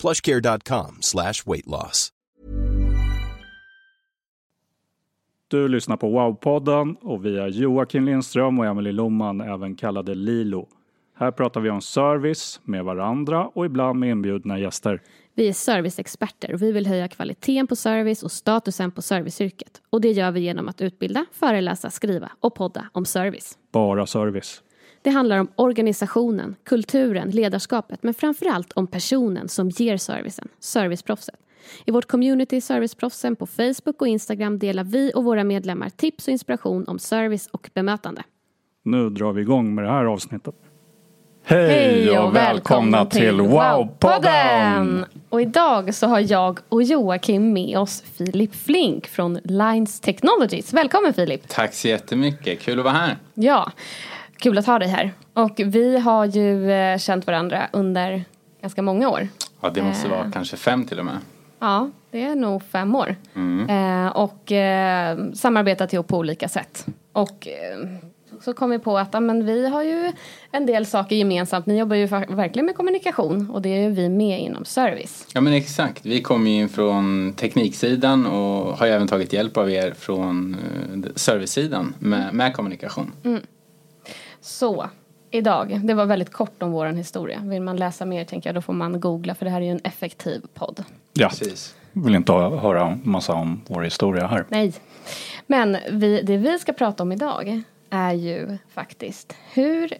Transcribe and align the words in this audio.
plushcare.com 0.00 0.96
slash 1.00 1.44
weight 1.46 1.66
loss. 1.66 2.12
Du 5.50 5.68
lyssnar 5.68 5.96
på 5.96 6.06
Wow-podden 6.06 6.96
och 7.00 7.26
vi 7.26 7.38
är 7.38 7.48
Joakim 7.48 8.04
Lindström 8.04 8.58
och 8.58 8.66
Emelie 8.66 8.92
Lomman, 8.92 9.40
även 9.40 9.74
kallade 9.74 10.14
Lilo. 10.14 10.68
Här 11.14 11.30
pratar 11.30 11.60
vi 11.60 11.70
om 11.70 11.80
service 11.80 12.60
med 12.64 12.84
varandra 12.84 13.46
och 13.46 13.66
ibland 13.66 13.98
med 13.98 14.10
inbjudna 14.10 14.58
gäster. 14.58 15.02
Vi 15.34 15.48
är 15.48 15.52
serviceexperter 15.52 16.54
och 16.54 16.62
vi 16.62 16.72
vill 16.72 16.86
höja 16.86 17.08
kvaliteten 17.08 17.66
på 17.66 17.76
service 17.76 18.22
och 18.22 18.32
statusen 18.32 18.90
på 18.90 19.02
serviceyrket. 19.02 19.82
Och 19.90 20.00
det 20.00 20.12
gör 20.12 20.30
vi 20.30 20.40
genom 20.40 20.68
att 20.68 20.80
utbilda, 20.80 21.26
föreläsa, 21.32 21.90
skriva 21.90 22.30
och 22.40 22.54
podda 22.54 22.88
om 22.92 23.04
service. 23.04 23.58
Bara 23.72 24.06
service. 24.06 24.62
Det 25.02 25.10
handlar 25.10 25.38
om 25.38 25.48
organisationen, 25.56 26.56
kulturen, 26.64 27.30
ledarskapet 27.30 28.02
men 28.02 28.14
framförallt 28.14 28.72
om 28.72 28.86
personen 28.86 29.48
som 29.48 29.70
ger 29.70 29.96
servicen, 29.96 30.48
serviceproffset. 30.60 31.36
I 31.84 31.90
vårt 31.90 32.06
community 32.06 32.60
Serviceproffsen 32.60 33.36
på 33.36 33.46
Facebook 33.46 34.00
och 34.00 34.08
Instagram 34.08 34.58
delar 34.58 34.84
vi 34.84 35.12
och 35.14 35.24
våra 35.24 35.44
medlemmar 35.44 35.88
tips 35.88 36.28
och 36.28 36.32
inspiration 36.32 36.84
om 36.88 36.98
service 36.98 37.48
och 37.52 37.70
bemötande. 37.74 38.22
Nu 38.84 39.10
drar 39.10 39.32
vi 39.32 39.42
igång 39.42 39.74
med 39.74 39.84
det 39.84 39.90
här 39.90 40.04
avsnittet. 40.04 40.54
Hej 41.44 42.18
och 42.18 42.36
välkomna 42.36 43.04
till 43.06 43.40
Wow-podden! 43.40 45.04
Och 45.28 45.40
idag 45.40 45.94
så 45.94 46.06
har 46.06 46.20
jag 46.20 46.58
och 46.68 46.82
Joakim 46.82 47.52
med 47.52 47.78
oss 47.78 48.02
Filip 48.16 48.54
Flink 48.54 49.06
från 49.06 49.38
Lines 49.44 50.00
Technologies. 50.00 50.72
Välkommen 50.72 51.14
Filip! 51.14 51.48
Tack 51.48 51.74
så 51.74 51.88
jättemycket, 51.88 52.60
kul 52.60 52.78
att 52.78 52.84
vara 52.84 52.94
här. 52.94 53.16
Ja, 53.34 53.72
kul 54.38 54.58
att 54.58 54.66
ha 54.66 54.78
dig 54.78 54.88
här. 54.88 55.12
Och 55.34 55.60
vi 55.64 55.98
har 55.98 56.24
ju 56.24 56.70
eh, 56.72 56.98
känt 56.98 57.26
varandra 57.26 57.68
under 57.72 58.24
ganska 58.60 58.82
många 58.82 59.08
år. 59.08 59.28
Ja, 59.60 59.70
det 59.70 59.82
måste 59.82 60.08
vara 60.08 60.24
Eh. 60.24 60.30
kanske 60.32 60.56
fem 60.56 60.84
till 60.84 60.98
och 60.98 61.04
med. 61.04 61.18
Ja, 61.58 61.90
det 62.10 62.22
är 62.24 62.34
nog 62.34 62.62
fem 62.62 62.94
år. 62.94 63.16
Eh, 63.68 64.06
och 64.08 64.52
eh, 64.52 65.18
samarbetat 65.34 65.92
ihop 65.92 66.06
på 66.08 66.18
olika 66.18 66.48
sätt. 66.48 66.86
Och 67.12 67.48
eh, 67.48 67.88
så 68.40 68.52
kom 68.54 68.70
vi 68.70 68.78
på 68.78 68.98
att 68.98 69.08
ja, 69.12 69.20
men 69.20 69.46
vi 69.46 69.68
har 69.68 69.82
ju 69.82 70.12
en 70.52 70.66
del 70.66 70.86
saker 70.86 71.16
gemensamt. 71.16 71.66
Ni 71.66 71.78
jobbar 71.78 71.96
ju 71.96 72.06
verkligen 72.06 72.66
med 72.66 72.74
kommunikation 72.76 73.50
och 73.50 73.62
det 73.62 73.68
är 73.68 73.82
ju 73.82 73.90
vi 73.90 74.08
med 74.08 74.40
inom 74.40 74.64
service. 74.64 75.26
Ja 75.34 75.40
men 75.40 75.52
exakt, 75.52 76.06
vi 76.06 76.22
kommer 76.22 76.50
ju 76.50 76.56
in 76.56 76.68
från 76.68 77.32
tekniksidan 77.36 78.26
och 78.26 78.76
har 78.78 78.86
ju 78.86 78.92
även 78.92 79.08
tagit 79.08 79.32
hjälp 79.32 79.56
av 79.56 79.70
er 79.70 79.94
från 79.98 80.56
eh, 81.04 81.10
servicesidan 81.14 81.94
med, 81.98 82.34
med 82.34 82.54
kommunikation. 82.54 83.12
Så, 84.40 84.90
idag, 85.30 85.80
det 85.84 85.94
var 85.94 86.06
väldigt 86.06 86.32
kort 86.32 86.62
om 86.62 86.72
våran 86.72 86.96
historia. 86.96 87.40
Vill 87.40 87.62
man 87.62 87.76
läsa 87.76 88.04
mer 88.04 88.24
tänker 88.24 88.48
jag 88.48 88.54
då 88.54 88.60
får 88.60 88.72
man 88.72 89.00
googla 89.00 89.34
för 89.34 89.44
det 89.44 89.50
här 89.50 89.60
är 89.60 89.64
ju 89.64 89.70
en 89.70 89.80
effektiv 89.84 90.42
podd. 90.54 90.84
Ja, 91.12 91.28
Precis. 91.28 91.74
vill 91.92 92.14
inte 92.14 92.32
höra 92.32 92.98
massa 93.02 93.32
om 93.32 93.60
vår 93.66 93.82
historia 93.82 94.26
här. 94.26 94.44
Nej. 94.48 94.72
Men 95.46 95.76
vi, 95.90 96.22
det 96.22 96.36
vi 96.36 96.58
ska 96.58 96.72
prata 96.72 97.02
om 97.02 97.12
idag 97.12 97.62
är 97.90 98.12
ju 98.12 98.58
faktiskt 98.68 99.34
hur 99.52 99.92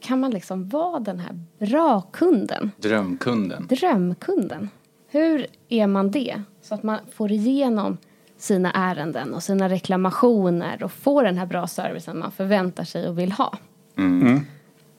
kan 0.00 0.20
man 0.20 0.30
liksom 0.30 0.68
vara 0.68 1.00
den 1.00 1.18
här 1.18 1.40
bra 1.58 2.00
kunden? 2.00 2.70
Drömkunden. 2.76 3.66
Drömkunden. 3.66 4.70
Hur 5.08 5.46
är 5.68 5.86
man 5.86 6.10
det? 6.10 6.42
Så 6.62 6.74
att 6.74 6.82
man 6.82 6.98
får 7.12 7.32
igenom 7.32 7.96
sina 8.38 8.72
ärenden 8.72 9.34
och 9.34 9.42
sina 9.42 9.68
reklamationer 9.68 10.82
och 10.82 10.92
får 10.92 11.24
den 11.24 11.38
här 11.38 11.46
bra 11.46 11.66
servicen 11.66 12.18
man 12.18 12.32
förväntar 12.32 12.84
sig 12.84 13.08
och 13.08 13.18
vill 13.18 13.32
ha. 13.32 13.58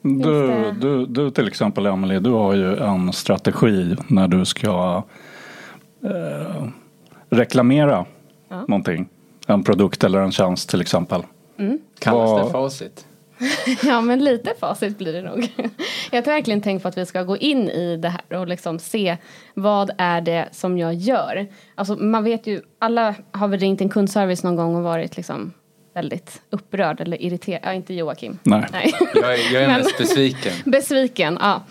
Du, 0.02 0.48
det- 0.48 0.72
du, 0.72 1.06
du 1.06 1.32
till 1.32 1.48
exempel 1.48 1.86
Emelie, 1.86 2.20
du 2.20 2.30
har 2.30 2.54
ju 2.54 2.76
en 2.78 3.14
strategi 3.14 3.96
när 4.08 4.28
du 4.28 4.46
ska 4.46 5.04
eh, 6.04 6.68
reklamera 7.30 8.06
någonting. 8.68 9.10
En 9.48 9.64
produkt 9.64 10.04
eller 10.04 10.20
en 10.20 10.32
tjänst 10.32 10.70
till 10.70 10.82
exempel. 10.82 11.22
Kallas 12.00 12.30
Vad- 12.32 12.46
det 12.46 12.52
facit? 12.52 13.06
Ja, 13.84 14.02
men 14.02 14.24
lite 14.24 14.54
facit 14.60 14.98
blir 14.98 15.14
det 15.14 15.22
nog. 15.22 15.54
Jag 16.12 16.22
har 16.22 16.26
verkligen 16.26 16.62
tänkt 16.62 16.82
på 16.82 16.88
att 16.88 16.98
vi 16.98 17.06
ska 17.06 17.24
gå 17.24 17.38
in 17.38 17.70
i 17.70 17.98
det 17.98 18.10
här 18.10 18.40
och 18.40 18.48
liksom 18.48 18.80
se 18.80 19.18
vad 19.54 19.92
är 19.98 20.22
det 20.22 20.48
som 20.52 20.78
jag 20.78 20.94
gör. 20.94 21.48
Alltså 21.76 21.96
man 21.96 22.24
vet 22.24 22.48
ju, 22.48 22.62
alla 22.80 23.16
har 23.32 23.48
väl 23.48 23.60
ringt 23.60 23.82
en 23.82 23.90
kundservice 23.90 24.44
någon 24.44 24.56
gång 24.56 24.76
och 24.76 24.84
varit 24.84 25.18
liksom 25.18 25.52
väldigt 25.98 26.42
upprörd 26.50 27.02
eller 27.02 27.22
irriterad. 27.22 27.62
Ja, 27.64 27.74
inte 27.74 27.94
Joakim. 27.94 28.40
Nej. 28.44 28.66
Nej. 28.72 28.94
Jag 29.16 29.34
är, 29.34 29.54
jag 29.54 29.64
är 29.64 29.68
Men- 29.74 29.78
mest 29.78 29.98
besviken. 29.98 30.54
Besviken, 30.72 31.38
ja. 31.42 31.64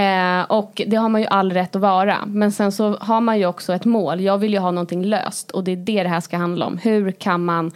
Eh, 0.00 0.42
och 0.50 0.82
det 0.86 0.96
har 0.96 1.08
man 1.08 1.20
ju 1.20 1.26
all 1.26 1.52
rätt 1.52 1.76
att 1.76 1.82
vara. 1.82 2.18
Men 2.26 2.52
sen 2.52 2.72
så 2.72 2.96
har 2.96 3.20
man 3.20 3.38
ju 3.38 3.46
också 3.46 3.72
ett 3.74 3.84
mål. 3.84 4.20
Jag 4.20 4.38
vill 4.38 4.52
ju 4.52 4.58
ha 4.58 4.70
någonting 4.70 5.04
löst 5.04 5.50
och 5.50 5.64
det 5.64 5.72
är 5.72 5.76
det 5.76 6.02
det 6.02 6.08
här 6.08 6.20
ska 6.20 6.36
handla 6.36 6.66
om. 6.66 6.78
Hur 6.78 7.12
kan 7.12 7.44
man 7.44 7.70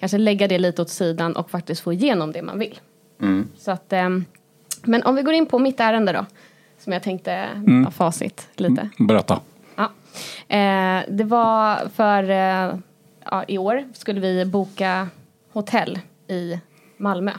kanske 0.00 0.18
lägga 0.18 0.48
det 0.48 0.58
lite 0.58 0.82
åt 0.82 0.88
sidan 0.90 1.36
och 1.36 1.50
faktiskt 1.50 1.80
få 1.82 1.92
igenom 1.92 2.32
det 2.32 2.42
man 2.42 2.58
vill. 2.58 2.80
Så 3.58 3.70
att, 3.70 3.92
ehm, 3.92 4.24
men 4.82 5.02
om 5.02 5.14
vi 5.16 5.22
går 5.22 5.34
in 5.34 5.46
på 5.46 5.58
mitt 5.58 5.80
ärende 5.80 6.12
då. 6.12 6.26
Som 6.78 6.92
jag 6.92 7.02
tänkte 7.02 7.46
ha 7.84 7.90
facit 7.90 8.48
lite. 8.56 8.88
Berätta. 8.98 9.40
Ja. 9.76 9.84
Eh, 10.56 11.02
det 11.08 11.24
var 11.24 11.88
för 11.94 12.30
eh, 12.30 12.74
ja, 13.30 13.44
i 13.48 13.58
år 13.58 13.84
skulle 13.94 14.20
vi 14.20 14.44
boka 14.44 15.08
hotell 15.52 15.98
i 16.28 16.58
Malmö. 16.96 17.32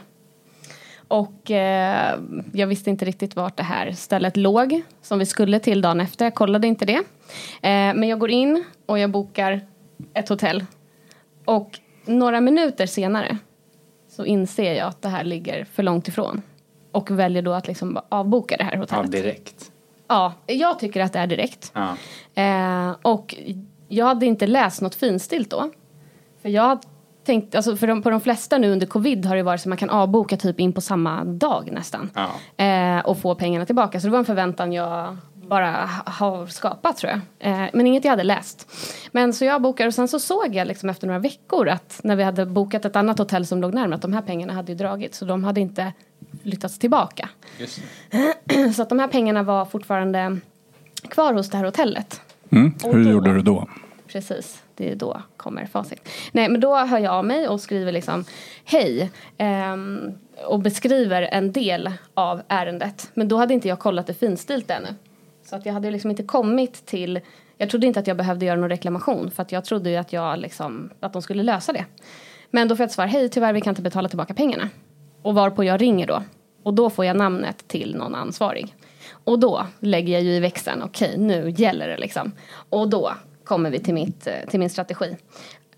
Och 1.08 1.50
eh, 1.50 2.18
jag 2.52 2.66
visste 2.66 2.90
inte 2.90 3.04
riktigt 3.04 3.36
vart 3.36 3.56
det 3.56 3.62
här 3.62 3.92
stället 3.92 4.36
låg 4.36 4.82
som 5.02 5.18
vi 5.18 5.26
skulle 5.26 5.58
till 5.58 5.82
dagen 5.82 6.00
efter. 6.00 6.24
Jag 6.24 6.34
kollade 6.34 6.66
inte 6.66 6.84
det. 6.84 6.96
Eh, 6.96 7.94
men 7.94 8.02
jag 8.08 8.18
går 8.18 8.30
in 8.30 8.64
och 8.86 8.98
jag 8.98 9.10
bokar 9.10 9.60
ett 10.14 10.28
hotell. 10.28 10.64
Och 11.44 11.78
några 12.06 12.40
minuter 12.40 12.86
senare 12.86 13.38
så 14.08 14.24
inser 14.24 14.74
jag 14.74 14.88
att 14.88 15.02
det 15.02 15.08
här 15.08 15.24
ligger 15.24 15.64
för 15.64 15.82
långt 15.82 16.08
ifrån. 16.08 16.42
Och 16.92 17.10
väljer 17.10 17.42
då 17.42 17.52
att 17.52 17.66
liksom 17.66 17.98
avboka 18.08 18.56
det 18.56 18.64
här 18.64 18.72
Ja, 18.72 18.78
hotellet. 18.78 19.12
direkt. 19.12 19.70
Ja, 20.08 20.32
jag 20.46 20.78
tycker 20.78 21.00
att 21.00 21.12
det 21.12 21.18
är 21.18 21.26
direkt. 21.26 21.72
Ja. 21.74 21.96
Eh, 22.42 22.96
och 23.02 23.34
jag 23.88 24.06
hade 24.06 24.26
inte 24.26 24.46
läst 24.46 24.80
något 24.82 24.94
finstilt 24.94 25.50
då. 25.50 25.70
För 26.42 26.48
jag 26.48 26.78
hade 27.32 27.40
tänkt, 27.40 27.54
alltså 27.54 27.76
för 27.76 27.86
de, 27.86 28.02
på 28.02 28.10
de 28.10 28.20
flesta 28.20 28.58
nu 28.58 28.72
under 28.72 28.86
covid 28.86 29.26
har 29.26 29.36
det 29.36 29.42
varit 29.42 29.60
så 29.60 29.68
man 29.68 29.78
kan 29.78 29.90
avboka 29.90 30.36
typ 30.36 30.60
in 30.60 30.72
på 30.72 30.80
samma 30.80 31.24
dag 31.24 31.70
nästan. 31.72 32.10
Ja. 32.14 32.64
Eh, 32.64 33.04
och 33.06 33.18
få 33.18 33.34
pengarna 33.34 33.66
tillbaka. 33.66 34.00
Så 34.00 34.06
det 34.06 34.10
var 34.10 34.18
en 34.18 34.24
förväntan 34.24 34.72
jag 34.72 35.16
bara 35.48 35.70
ha- 35.70 36.12
har 36.12 36.46
skapat 36.46 36.96
tror 36.96 37.12
jag. 37.12 37.52
Eh, 37.52 37.68
men 37.72 37.86
inget 37.86 38.04
jag 38.04 38.10
hade 38.12 38.24
läst. 38.24 38.68
Men 39.12 39.32
så 39.32 39.44
jag 39.44 39.62
bokade 39.62 39.86
och 39.88 39.94
sen 39.94 40.08
så 40.08 40.18
såg 40.20 40.54
jag 40.54 40.68
liksom 40.68 40.90
efter 40.90 41.06
några 41.06 41.18
veckor 41.20 41.68
att 41.68 42.00
när 42.04 42.16
vi 42.16 42.22
hade 42.22 42.46
bokat 42.46 42.84
ett 42.84 42.96
annat 42.96 43.18
hotell 43.18 43.46
som 43.46 43.60
låg 43.60 43.74
närmare 43.74 43.94
att 43.94 44.02
de 44.02 44.12
här 44.12 44.22
pengarna 44.22 44.52
hade 44.52 44.72
ju 44.72 44.78
dragit. 44.78 45.14
Så 45.14 45.24
de 45.24 45.44
hade 45.44 45.60
inte 45.60 45.92
flyttats 46.42 46.78
tillbaka. 46.78 47.28
Så 48.76 48.82
att 48.82 48.88
de 48.88 48.98
här 48.98 49.08
pengarna 49.08 49.42
var 49.42 49.64
fortfarande 49.64 50.36
kvar 51.08 51.32
hos 51.34 51.50
det 51.50 51.56
här 51.56 51.64
hotellet. 51.64 52.20
Mm. 52.50 52.74
Hur 52.84 53.04
då- 53.04 53.10
gjorde 53.10 53.34
du 53.34 53.40
då? 53.42 53.68
Precis, 54.08 54.62
det 54.76 54.90
är 54.90 54.96
då 54.96 55.22
kommer 55.36 55.66
facit. 55.66 56.08
Nej, 56.32 56.48
men 56.48 56.60
då 56.60 56.76
hör 56.76 56.98
jag 56.98 57.14
av 57.14 57.24
mig 57.24 57.48
och 57.48 57.60
skriver 57.60 57.92
liksom 57.92 58.24
hej 58.64 59.10
ehm, 59.38 60.12
och 60.46 60.60
beskriver 60.60 61.22
en 61.22 61.52
del 61.52 61.92
av 62.14 62.42
ärendet. 62.48 63.10
Men 63.14 63.28
då 63.28 63.36
hade 63.36 63.54
inte 63.54 63.68
jag 63.68 63.78
kollat 63.78 64.06
det 64.06 64.14
finstilt 64.14 64.70
ännu. 64.70 64.88
Så 65.44 65.56
att 65.56 65.66
jag 65.66 65.72
hade 65.72 65.90
liksom 65.90 66.10
inte 66.10 66.22
kommit 66.22 66.86
till, 66.86 67.20
jag 67.58 67.70
trodde 67.70 67.86
inte 67.86 68.00
att 68.00 68.06
jag 68.06 68.16
behövde 68.16 68.46
göra 68.46 68.60
någon 68.60 68.70
reklamation 68.70 69.30
för 69.30 69.42
att 69.42 69.52
jag 69.52 69.64
trodde 69.64 69.90
ju 69.90 69.96
att 69.96 70.12
jag 70.12 70.38
liksom, 70.38 70.90
att 71.00 71.12
de 71.12 71.22
skulle 71.22 71.42
lösa 71.42 71.72
det. 71.72 71.84
Men 72.50 72.68
då 72.68 72.76
får 72.76 72.82
jag 72.82 72.88
ett 72.88 72.92
svar, 72.92 73.06
hej 73.06 73.28
tyvärr 73.28 73.52
vi 73.52 73.60
kan 73.60 73.70
inte 73.70 73.82
betala 73.82 74.08
tillbaka 74.08 74.34
pengarna. 74.34 74.68
Och 75.22 75.34
varpå 75.34 75.64
jag 75.64 75.80
ringer 75.80 76.06
då. 76.06 76.22
Och 76.62 76.74
då 76.74 76.90
får 76.90 77.04
jag 77.04 77.16
namnet 77.16 77.68
till 77.68 77.96
någon 77.96 78.14
ansvarig. 78.14 78.74
Och 79.24 79.38
då 79.38 79.66
lägger 79.80 80.12
jag 80.12 80.22
ju 80.22 80.30
i 80.30 80.40
växeln, 80.40 80.82
okej 80.82 81.08
okay, 81.08 81.20
nu 81.20 81.50
gäller 81.50 81.88
det 81.88 81.96
liksom. 81.96 82.32
Och 82.68 82.88
då 82.88 83.12
kommer 83.44 83.70
vi 83.70 83.78
till, 83.78 83.94
mitt, 83.94 84.26
eh, 84.26 84.50
till 84.50 84.60
min 84.60 84.70
strategi. 84.70 85.16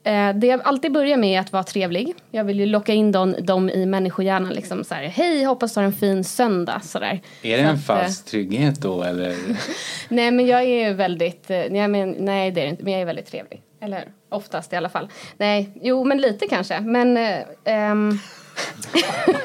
Eh, 0.05 0.35
det 0.35 0.47
jag 0.47 0.61
alltid 0.65 0.93
börjar 0.93 1.17
med 1.17 1.37
är 1.37 1.41
att 1.41 1.53
vara 1.53 1.63
trevlig. 1.63 2.15
Jag 2.31 2.45
vill 2.45 2.61
ju 2.61 2.67
locka 2.67 2.93
in 2.93 3.13
dem, 3.13 3.35
dem 3.39 3.71
i 3.71 3.87
människohjärnan. 3.87 4.53
Liksom 4.53 4.85
så 4.85 4.95
här, 4.95 5.03
Hej, 5.03 5.45
hoppas 5.45 5.75
du 5.75 5.81
har 5.81 5.85
en 5.85 5.93
fin 5.93 6.25
söndag. 6.25 6.81
Så 6.81 6.99
där. 6.99 7.21
Är 7.43 7.57
det 7.57 7.63
så 7.63 7.69
en 7.69 7.75
att, 7.75 7.75
eh, 7.75 7.81
falsk 7.81 8.25
trygghet 8.25 8.81
då 8.81 9.03
eller? 9.03 9.37
nej 10.09 10.31
men 10.31 10.47
jag 10.47 10.63
är 10.63 10.89
ju 10.89 10.95
väldigt, 10.95 11.49
nej, 11.49 11.89
men, 11.89 12.11
nej 12.11 12.51
det 12.51 12.61
är 12.61 12.65
det 12.65 12.71
inte, 12.71 12.85
men 12.85 12.93
jag 12.93 13.03
är 13.03 13.07
väldigt 13.07 13.27
trevlig. 13.27 13.63
Eller 13.81 14.05
oftast 14.29 14.73
i 14.73 14.77
alla 14.77 14.89
fall. 14.89 15.09
Nej, 15.37 15.71
jo 15.83 16.05
men 16.05 16.21
lite 16.21 16.47
kanske. 16.49 16.81
Men 16.81 17.17
ähm, 17.17 17.39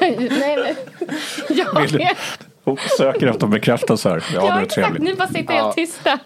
nej, 0.00 0.16
men 0.18 0.76
jag 1.56 1.94
är... 1.94 2.42
Hon 2.64 2.76
söker 2.98 3.26
efter 3.26 3.46
bekräftelse 3.46 4.08
här. 4.08 4.24
Ja, 4.34 4.46
ja 4.46 4.56
du 4.56 4.62
är 4.62 4.66
trevlig. 4.66 5.02
Nu 5.02 5.14
bara 5.14 5.28
sitter 5.28 5.54
jag 5.54 5.66
ja. 5.66 5.72
tysta 5.72 6.18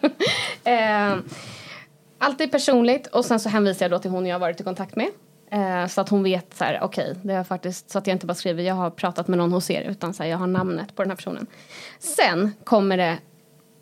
uh, 2.20 2.26
alltid 2.26 2.50
personligt 2.50 3.06
och 3.06 3.24
sen 3.24 3.40
så 3.40 3.48
hänvisar 3.48 3.84
jag 3.84 3.90
då 3.90 3.98
till 3.98 4.10
hon 4.10 4.26
jag 4.26 4.34
har 4.34 4.40
varit 4.40 4.60
i 4.60 4.64
kontakt 4.64 4.96
med. 4.96 5.08
Eh, 5.50 5.86
så 5.86 6.00
att 6.00 6.08
hon 6.08 6.22
vet 6.22 6.54
så 6.54 6.64
här, 6.64 6.78
okej, 6.82 7.10
okay, 7.10 7.22
det 7.22 7.34
har 7.34 7.44
faktiskt 7.44 7.90
så 7.90 7.98
att 7.98 8.06
jag 8.06 8.14
inte 8.14 8.26
bara 8.26 8.34
skriver 8.34 8.62
jag 8.62 8.74
har 8.74 8.90
pratat 8.90 9.28
med 9.28 9.38
någon 9.38 9.52
hos 9.52 9.70
er 9.70 9.82
utan 9.82 10.14
så 10.14 10.22
här, 10.22 10.30
jag 10.30 10.38
har 10.38 10.46
namnet 10.46 10.96
på 10.96 11.02
den 11.02 11.10
här 11.10 11.16
personen. 11.16 11.46
Sen 11.98 12.52
kommer 12.64 12.96
det 12.96 13.18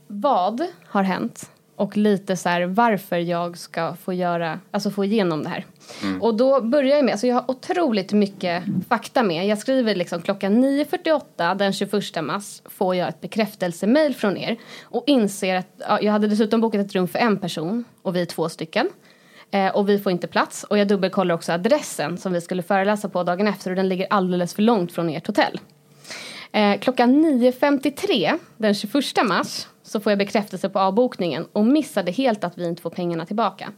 vad 0.07 0.67
har 0.87 1.03
hänt 1.03 1.51
och 1.77 1.97
lite 1.97 2.37
så 2.37 2.49
här 2.49 2.63
varför 2.67 3.17
jag 3.17 3.59
ska 3.59 3.95
få 3.95 4.13
göra, 4.13 4.61
alltså 4.71 4.91
få 4.91 5.05
igenom 5.05 5.43
det 5.43 5.49
här. 5.49 5.67
Mm. 6.03 6.23
Och 6.23 6.35
då 6.35 6.61
börjar 6.61 6.97
jag 6.97 7.05
med, 7.05 7.13
alltså 7.13 7.27
jag 7.27 7.35
har 7.35 7.51
otroligt 7.51 8.13
mycket 8.13 8.65
fakta 8.89 9.23
med. 9.23 9.47
Jag 9.47 9.59
skriver 9.59 9.95
liksom 9.95 10.23
klockan 10.23 10.65
9.48 10.65 11.55
den 11.55 11.73
21 11.73 12.25
mars 12.25 12.63
får 12.65 12.97
jag 12.97 13.09
ett 13.09 13.21
bekräftelsemail 13.21 14.15
från 14.15 14.37
er 14.37 14.57
och 14.83 15.05
inser 15.07 15.57
att 15.57 15.69
ja, 15.79 16.01
jag 16.01 16.13
hade 16.13 16.29
dessutom 16.29 16.61
bokat 16.61 16.81
ett 16.81 16.95
rum 16.95 17.09
för 17.09 17.19
en 17.19 17.37
person 17.37 17.85
och 18.03 18.17
vi 18.17 18.23
är 18.23 18.27
två 18.27 18.49
stycken. 18.49 18.89
Eh, 19.51 19.77
och 19.77 19.89
vi 19.89 19.99
får 19.99 20.13
inte 20.13 20.27
plats 20.27 20.65
och 20.65 20.79
jag 20.79 20.89
dubbelkollar 20.89 21.35
också 21.35 21.53
adressen 21.53 22.19
som 22.19 22.33
vi 22.33 22.41
skulle 22.41 22.63
föreläsa 22.63 23.09
på 23.09 23.23
dagen 23.23 23.49
efter 23.49 23.71
och 23.71 23.77
den 23.77 23.89
ligger 23.89 24.07
alldeles 24.11 24.55
för 24.55 24.63
långt 24.63 24.93
från 24.93 25.09
ert 25.09 25.27
hotell. 25.27 25.61
Eh, 26.53 26.79
klockan 26.79 27.25
9.53 27.25 28.39
den 28.57 28.75
21 28.75 29.05
mars 29.25 29.67
så 29.85 30.01
får 30.01 30.13
jag 30.13 30.19
bekräftelse 30.19 30.69
på 30.69 30.79
avbokningen 30.79 31.47
och 31.53 31.67
missade 31.67 32.13
helt 32.13 32.45
att 32.45 32.59
vi 32.59 32.67
inte 32.67 32.83
får 32.83 32.91
pengarna 32.91 33.27
tillbaka. 33.27 33.73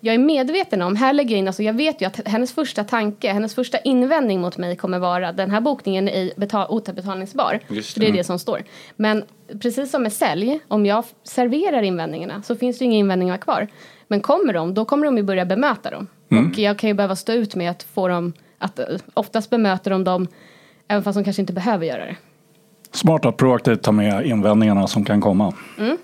Jag 0.00 0.14
är 0.14 0.18
medveten 0.18 0.82
om, 0.82 0.96
här 0.96 1.12
lägger 1.12 1.30
jag 1.30 1.38
in, 1.38 1.46
alltså 1.46 1.62
jag 1.62 1.72
vet 1.72 2.02
ju 2.02 2.06
att 2.06 2.28
hennes 2.28 2.52
första 2.52 2.84
tanke, 2.84 3.32
hennes 3.32 3.54
första 3.54 3.78
invändning 3.78 4.40
mot 4.40 4.56
mig 4.56 4.76
kommer 4.76 4.98
vara 4.98 5.32
den 5.32 5.50
här 5.50 5.60
bokningen 5.60 6.08
är 6.08 6.30
betal, 6.36 6.66
återbetalningsbar. 6.68 7.60
Just 7.68 7.94
det. 7.94 8.00
det 8.00 8.08
är 8.08 8.12
det 8.12 8.24
som 8.24 8.38
står. 8.38 8.64
Men 8.96 9.24
precis 9.60 9.90
som 9.90 10.02
med 10.02 10.12
sälj, 10.12 10.60
om 10.68 10.86
jag 10.86 11.04
serverar 11.24 11.82
invändningarna 11.82 12.42
så 12.42 12.56
finns 12.56 12.78
det 12.78 12.84
inga 12.84 12.96
invändningar 12.96 13.36
kvar. 13.36 13.68
Men 14.08 14.20
kommer 14.20 14.52
de, 14.52 14.74
då 14.74 14.84
kommer 14.84 15.06
de 15.06 15.16
ju 15.16 15.22
börja 15.22 15.44
bemöta 15.44 15.90
dem. 15.90 16.06
Mm. 16.30 16.50
Och 16.50 16.58
jag 16.58 16.78
kan 16.78 16.88
ju 16.88 16.94
behöva 16.94 17.16
stå 17.16 17.32
ut 17.32 17.54
med 17.54 17.70
att 17.70 17.82
få 17.82 18.08
dem, 18.08 18.32
att 18.58 18.80
oftast 19.14 19.50
bemöter 19.50 19.90
de 19.90 20.04
dem 20.04 20.28
även 20.88 21.02
fast 21.02 21.16
de 21.16 21.24
kanske 21.24 21.42
inte 21.42 21.52
behöver 21.52 21.86
göra 21.86 22.04
det. 22.04 22.16
Smart 22.92 23.24
att 23.24 23.36
proaktivt 23.36 23.82
ta 23.82 23.92
med 23.92 24.26
invändningarna 24.26 24.86
som 24.86 25.04
kan 25.04 25.20
komma. 25.20 25.54
Mm. 25.78 25.98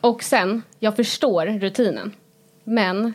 Och 0.00 0.22
sen, 0.22 0.62
jag 0.78 0.96
förstår 0.96 1.46
rutinen. 1.46 2.12
Men 2.64 3.14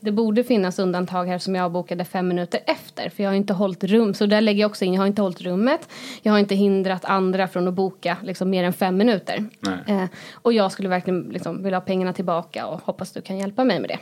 det 0.00 0.12
borde 0.12 0.44
finnas 0.44 0.78
undantag 0.78 1.26
här 1.26 1.38
som 1.38 1.54
jag 1.54 1.72
bokade 1.72 2.04
fem 2.04 2.28
minuter 2.28 2.60
efter. 2.66 3.08
För 3.08 3.22
jag 3.22 3.30
har 3.30 3.36
inte 3.36 3.52
hållit 3.52 3.84
rum, 3.84 4.14
så 4.14 4.26
där 4.26 4.40
lägger 4.40 4.60
jag 4.60 4.70
också 4.70 4.84
in, 4.84 4.94
jag 4.94 5.00
har 5.00 5.06
inte 5.06 5.22
hållit 5.22 5.40
rummet. 5.40 5.88
Jag 6.22 6.32
har 6.32 6.38
inte 6.38 6.54
hindrat 6.54 7.04
andra 7.04 7.48
från 7.48 7.68
att 7.68 7.74
boka 7.74 8.16
liksom, 8.22 8.50
mer 8.50 8.64
än 8.64 8.72
fem 8.72 8.96
minuter. 8.96 9.44
Eh, 9.86 10.04
och 10.32 10.52
jag 10.52 10.72
skulle 10.72 10.88
verkligen 10.88 11.20
liksom, 11.20 11.62
vilja 11.62 11.78
ha 11.78 11.84
pengarna 11.84 12.12
tillbaka 12.12 12.66
och 12.66 12.80
hoppas 12.84 13.12
du 13.12 13.20
kan 13.20 13.38
hjälpa 13.38 13.64
mig 13.64 13.80
med 13.80 13.90
det. 13.90 13.98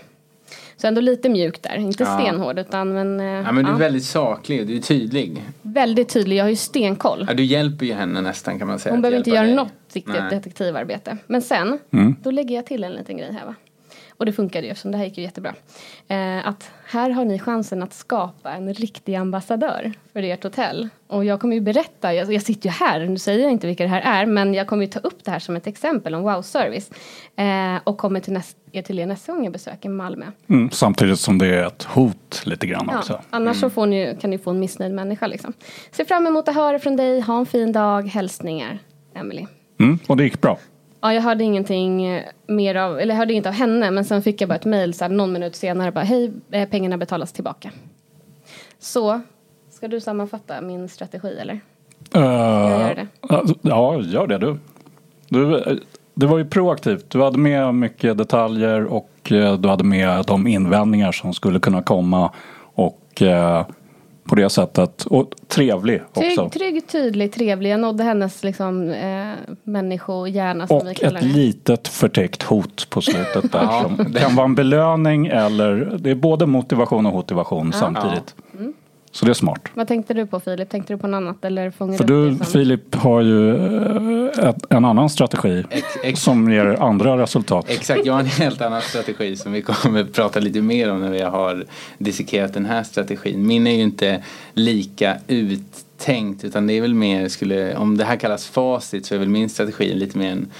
Så 0.76 0.86
ändå 0.86 1.00
lite 1.00 1.28
mjuk 1.28 1.62
där, 1.62 1.76
inte 1.76 2.02
ja. 2.02 2.18
stenhård 2.18 2.58
utan 2.58 2.92
men... 2.92 3.20
Eh, 3.20 3.26
ja 3.26 3.52
men 3.52 3.64
du 3.64 3.70
är 3.70 3.76
väldigt 3.76 4.04
saklig, 4.04 4.66
du 4.66 4.76
är 4.76 4.80
tydlig. 4.80 5.42
Väldigt 5.62 6.08
tydlig, 6.08 6.36
jag 6.36 6.44
har 6.44 6.50
ju 6.50 6.56
stenkoll. 6.56 7.24
Ja, 7.28 7.34
du 7.34 7.44
hjälper 7.44 7.86
ju 7.86 7.92
henne 7.92 8.20
nästan 8.20 8.58
kan 8.58 8.68
man 8.68 8.78
säga. 8.78 8.92
Hon 8.92 9.02
behöver 9.02 9.18
inte 9.18 9.30
göra 9.30 9.46
dig. 9.46 9.54
något 9.54 9.72
riktigt 9.92 10.30
detektivarbete. 10.30 11.16
Men 11.26 11.42
sen, 11.42 11.78
mm. 11.90 12.16
då 12.22 12.30
lägger 12.30 12.54
jag 12.54 12.66
till 12.66 12.84
en 12.84 12.92
liten 12.92 13.16
grej 13.16 13.32
här 13.32 13.46
va. 13.46 13.54
Och 14.20 14.26
det 14.26 14.32
funkade 14.32 14.66
ju 14.66 14.70
eftersom 14.70 14.90
det 14.90 14.98
här 14.98 15.04
gick 15.04 15.18
ju 15.18 15.24
jättebra. 15.24 15.54
Eh, 16.08 16.48
att 16.48 16.70
här 16.84 17.10
har 17.10 17.24
ni 17.24 17.38
chansen 17.38 17.82
att 17.82 17.92
skapa 17.92 18.52
en 18.52 18.74
riktig 18.74 19.14
ambassadör 19.14 19.92
för 20.12 20.22
ert 20.22 20.44
hotell. 20.44 20.88
Och 21.06 21.24
jag 21.24 21.40
kommer 21.40 21.54
ju 21.54 21.60
berätta, 21.60 22.14
jag, 22.14 22.32
jag 22.32 22.42
sitter 22.42 22.68
ju 22.68 22.72
här, 22.72 23.06
nu 23.06 23.18
säger 23.18 23.42
jag 23.42 23.52
inte 23.52 23.66
vilka 23.66 23.82
det 23.82 23.88
här 23.90 24.22
är, 24.22 24.26
men 24.26 24.54
jag 24.54 24.66
kommer 24.66 24.82
ju 24.82 24.90
ta 24.90 24.98
upp 24.98 25.24
det 25.24 25.30
här 25.30 25.38
som 25.38 25.56
ett 25.56 25.66
exempel 25.66 26.14
om 26.14 26.22
wow-service. 26.22 26.90
Eh, 27.36 27.80
och 27.84 27.98
kommer 27.98 28.20
till, 28.20 28.32
näst, 28.32 28.56
till 28.84 28.98
er 28.98 29.06
nästa 29.06 29.32
gång 29.32 29.44
jag 29.44 29.52
besöker 29.52 29.88
Malmö. 29.88 30.26
Mm, 30.48 30.70
samtidigt 30.70 31.20
som 31.20 31.38
det 31.38 31.46
är 31.46 31.66
ett 31.66 31.82
hot 31.82 32.42
lite 32.44 32.66
grann 32.66 32.88
ja, 32.90 32.98
också. 32.98 33.20
Annars 33.30 33.62
mm. 33.62 33.70
så 33.70 33.86
ni, 33.86 34.16
kan 34.20 34.30
ni 34.30 34.38
få 34.38 34.50
en 34.50 34.58
missnöjd 34.58 34.92
människa 34.92 35.26
liksom. 35.26 35.52
Ser 35.90 36.04
fram 36.04 36.26
emot 36.26 36.48
att 36.48 36.54
höra 36.54 36.78
från 36.78 36.96
dig, 36.96 37.20
ha 37.20 37.38
en 37.38 37.46
fin 37.46 37.72
dag, 37.72 38.08
hälsningar, 38.08 38.78
Emily. 39.14 39.46
Mm, 39.78 39.98
och 40.06 40.16
det 40.16 40.24
gick 40.24 40.40
bra. 40.40 40.58
Ja, 41.00 41.14
jag 41.14 41.22
hörde 41.22 41.44
ingenting 41.44 42.06
eh, 42.06 42.24
mer 42.46 42.74
av, 42.74 42.98
eller 42.98 43.14
jag 43.14 43.18
hörde 43.18 43.32
inget 43.32 43.46
av 43.46 43.52
henne 43.52 43.90
men 43.90 44.04
sen 44.04 44.22
fick 44.22 44.40
jag 44.40 44.48
bara 44.48 44.54
ett 44.54 44.64
här, 45.00 45.08
någon 45.08 45.32
minut 45.32 45.56
senare 45.56 45.92
bara 45.92 46.04
hej, 46.04 46.32
eh, 46.50 46.68
pengarna 46.68 46.96
betalas 46.96 47.32
tillbaka. 47.32 47.70
Så, 48.78 49.20
ska 49.70 49.88
du 49.88 50.00
sammanfatta 50.00 50.60
min 50.60 50.88
strategi 50.88 51.38
eller? 51.40 51.60
Uh, 52.16 52.94
det? 52.94 53.06
Ja, 53.62 54.00
gör 54.00 54.26
det 54.26 54.38
du. 54.38 54.58
du. 55.28 55.80
Det 56.14 56.26
var 56.26 56.38
ju 56.38 56.44
proaktivt. 56.44 57.10
Du 57.10 57.22
hade 57.22 57.38
med 57.38 57.74
mycket 57.74 58.18
detaljer 58.18 58.84
och 58.84 59.10
du 59.58 59.68
hade 59.68 59.84
med 59.84 60.24
de 60.26 60.46
invändningar 60.46 61.12
som 61.12 61.34
skulle 61.34 61.60
kunna 61.60 61.82
komma 61.82 62.32
och 62.74 63.22
på 64.24 64.34
det 64.34 64.50
sättet. 64.50 65.04
Och 65.04 65.30
trevlig 65.48 66.02
också. 66.12 66.48
Trygg, 66.48 66.52
trygg 66.52 66.88
tydlig, 66.88 67.32
trevlig. 67.32 67.70
Jag 67.70 67.80
nådde 67.80 68.04
hennes 68.04 68.44
liksom, 68.44 68.88
eh, 68.88 69.28
människohjärna 69.62 70.66
som 70.66 70.76
och 70.76 70.86
vi 70.88 70.94
kallar 70.94 71.12
det. 71.12 71.18
Och 71.18 71.24
ett 71.24 71.36
litet 71.36 71.88
förtäckt 71.88 72.42
hot 72.42 72.90
på 72.90 73.00
slutet 73.00 73.52
där. 73.52 73.62
ja. 73.62 73.82
Som 73.96 74.12
kan 74.12 74.36
vara 74.36 74.44
en 74.44 74.54
belöning 74.54 75.26
eller 75.26 75.98
det 75.98 76.10
är 76.10 76.14
både 76.14 76.46
motivation 76.46 77.06
och 77.06 77.12
motivation 77.12 77.70
ja. 77.72 77.78
samtidigt. 77.78 78.34
Ja. 78.36 78.49
Så 79.12 79.24
det 79.24 79.32
är 79.32 79.34
smart. 79.34 79.68
Vad 79.74 79.88
tänkte 79.88 80.14
du 80.14 80.26
på 80.26 80.40
Filip? 80.40 80.70
Tänkte 80.70 80.92
du 80.92 80.98
på 80.98 81.06
något 81.06 81.16
annat? 81.16 81.44
Eller 81.44 81.70
För 81.70 82.04
du? 82.04 82.44
Filip 82.44 82.94
har 82.94 83.20
ju 83.20 83.56
eh, 83.56 84.48
ett, 84.48 84.56
en 84.68 84.84
annan 84.84 85.10
strategi 85.10 85.64
ex, 85.70 85.86
ex, 86.02 86.22
som 86.22 86.52
ger 86.52 86.66
andra 86.82 87.22
resultat. 87.22 87.64
Exakt, 87.68 88.06
jag 88.06 88.12
har 88.12 88.20
en 88.20 88.26
helt 88.26 88.60
annan 88.60 88.82
strategi 88.82 89.36
som 89.36 89.52
vi 89.52 89.62
kommer 89.62 90.00
att 90.00 90.12
prata 90.12 90.40
lite 90.40 90.62
mer 90.62 90.90
om 90.90 91.00
när 91.00 91.10
vi 91.10 91.22
har 91.22 91.64
dissekerat 91.98 92.54
den 92.54 92.66
här 92.66 92.82
strategin. 92.82 93.46
Min 93.46 93.66
är 93.66 93.74
ju 93.74 93.82
inte 93.82 94.22
lika 94.52 95.16
uttänkt 95.26 96.44
utan 96.44 96.66
det 96.66 96.72
är 96.72 96.80
väl 96.80 96.94
mer, 96.94 97.28
skulle, 97.28 97.76
om 97.76 97.96
det 97.96 98.04
här 98.04 98.16
kallas 98.16 98.46
facit 98.46 99.06
så 99.06 99.14
är 99.14 99.18
väl 99.18 99.28
min 99.28 99.48
strategi 99.48 99.94
lite 99.94 100.18
mer 100.18 100.32
en 100.32 100.50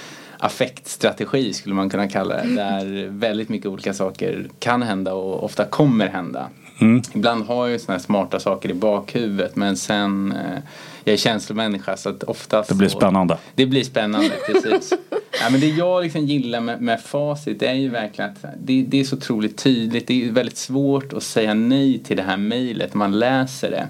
affektstrategi 0.41 1.53
skulle 1.53 1.75
man 1.75 1.89
kunna 1.89 2.07
kalla 2.07 2.35
det. 2.35 2.55
Där 2.55 3.07
väldigt 3.09 3.49
mycket 3.49 3.67
olika 3.67 3.93
saker 3.93 4.49
kan 4.59 4.81
hända 4.81 5.13
och 5.13 5.43
ofta 5.43 5.65
kommer 5.65 6.07
hända. 6.07 6.47
Mm. 6.81 7.01
Ibland 7.13 7.45
har 7.45 7.65
jag 7.65 7.71
ju 7.71 7.79
sådana 7.79 7.97
här 7.97 8.03
smarta 8.05 8.39
saker 8.39 8.69
i 8.69 8.73
bakhuvudet 8.73 9.55
men 9.55 9.77
sen 9.77 10.31
eh, 10.31 10.59
jag 11.03 11.13
är 11.13 11.17
känslomänniska 11.17 11.97
så 11.97 12.09
att 12.09 12.23
oftast 12.23 12.69
Det 12.69 12.75
blir 12.75 12.89
spännande. 12.89 13.37
det 13.55 13.65
blir 13.65 13.83
spännande, 13.83 14.29
precis. 14.47 14.93
ja, 15.41 15.49
men 15.51 15.59
det 15.59 15.67
jag 15.67 16.03
liksom 16.03 16.25
gillar 16.25 16.61
med, 16.61 16.81
med 16.81 17.01
facit 17.01 17.59
det 17.59 17.67
är 17.67 17.73
ju 17.73 17.89
verkligen 17.89 18.31
att 18.31 18.45
det, 18.57 18.85
det 18.87 18.99
är 18.99 19.03
så 19.03 19.15
otroligt 19.15 19.57
tydligt. 19.57 20.07
Det 20.07 20.27
är 20.27 20.31
väldigt 20.31 20.57
svårt 20.57 21.13
att 21.13 21.23
säga 21.23 21.53
nej 21.53 21.99
till 21.99 22.17
det 22.17 22.23
här 22.23 22.37
mejlet 22.37 22.93
när 22.93 22.99
man 22.99 23.19
läser 23.19 23.71
det. 23.71 23.87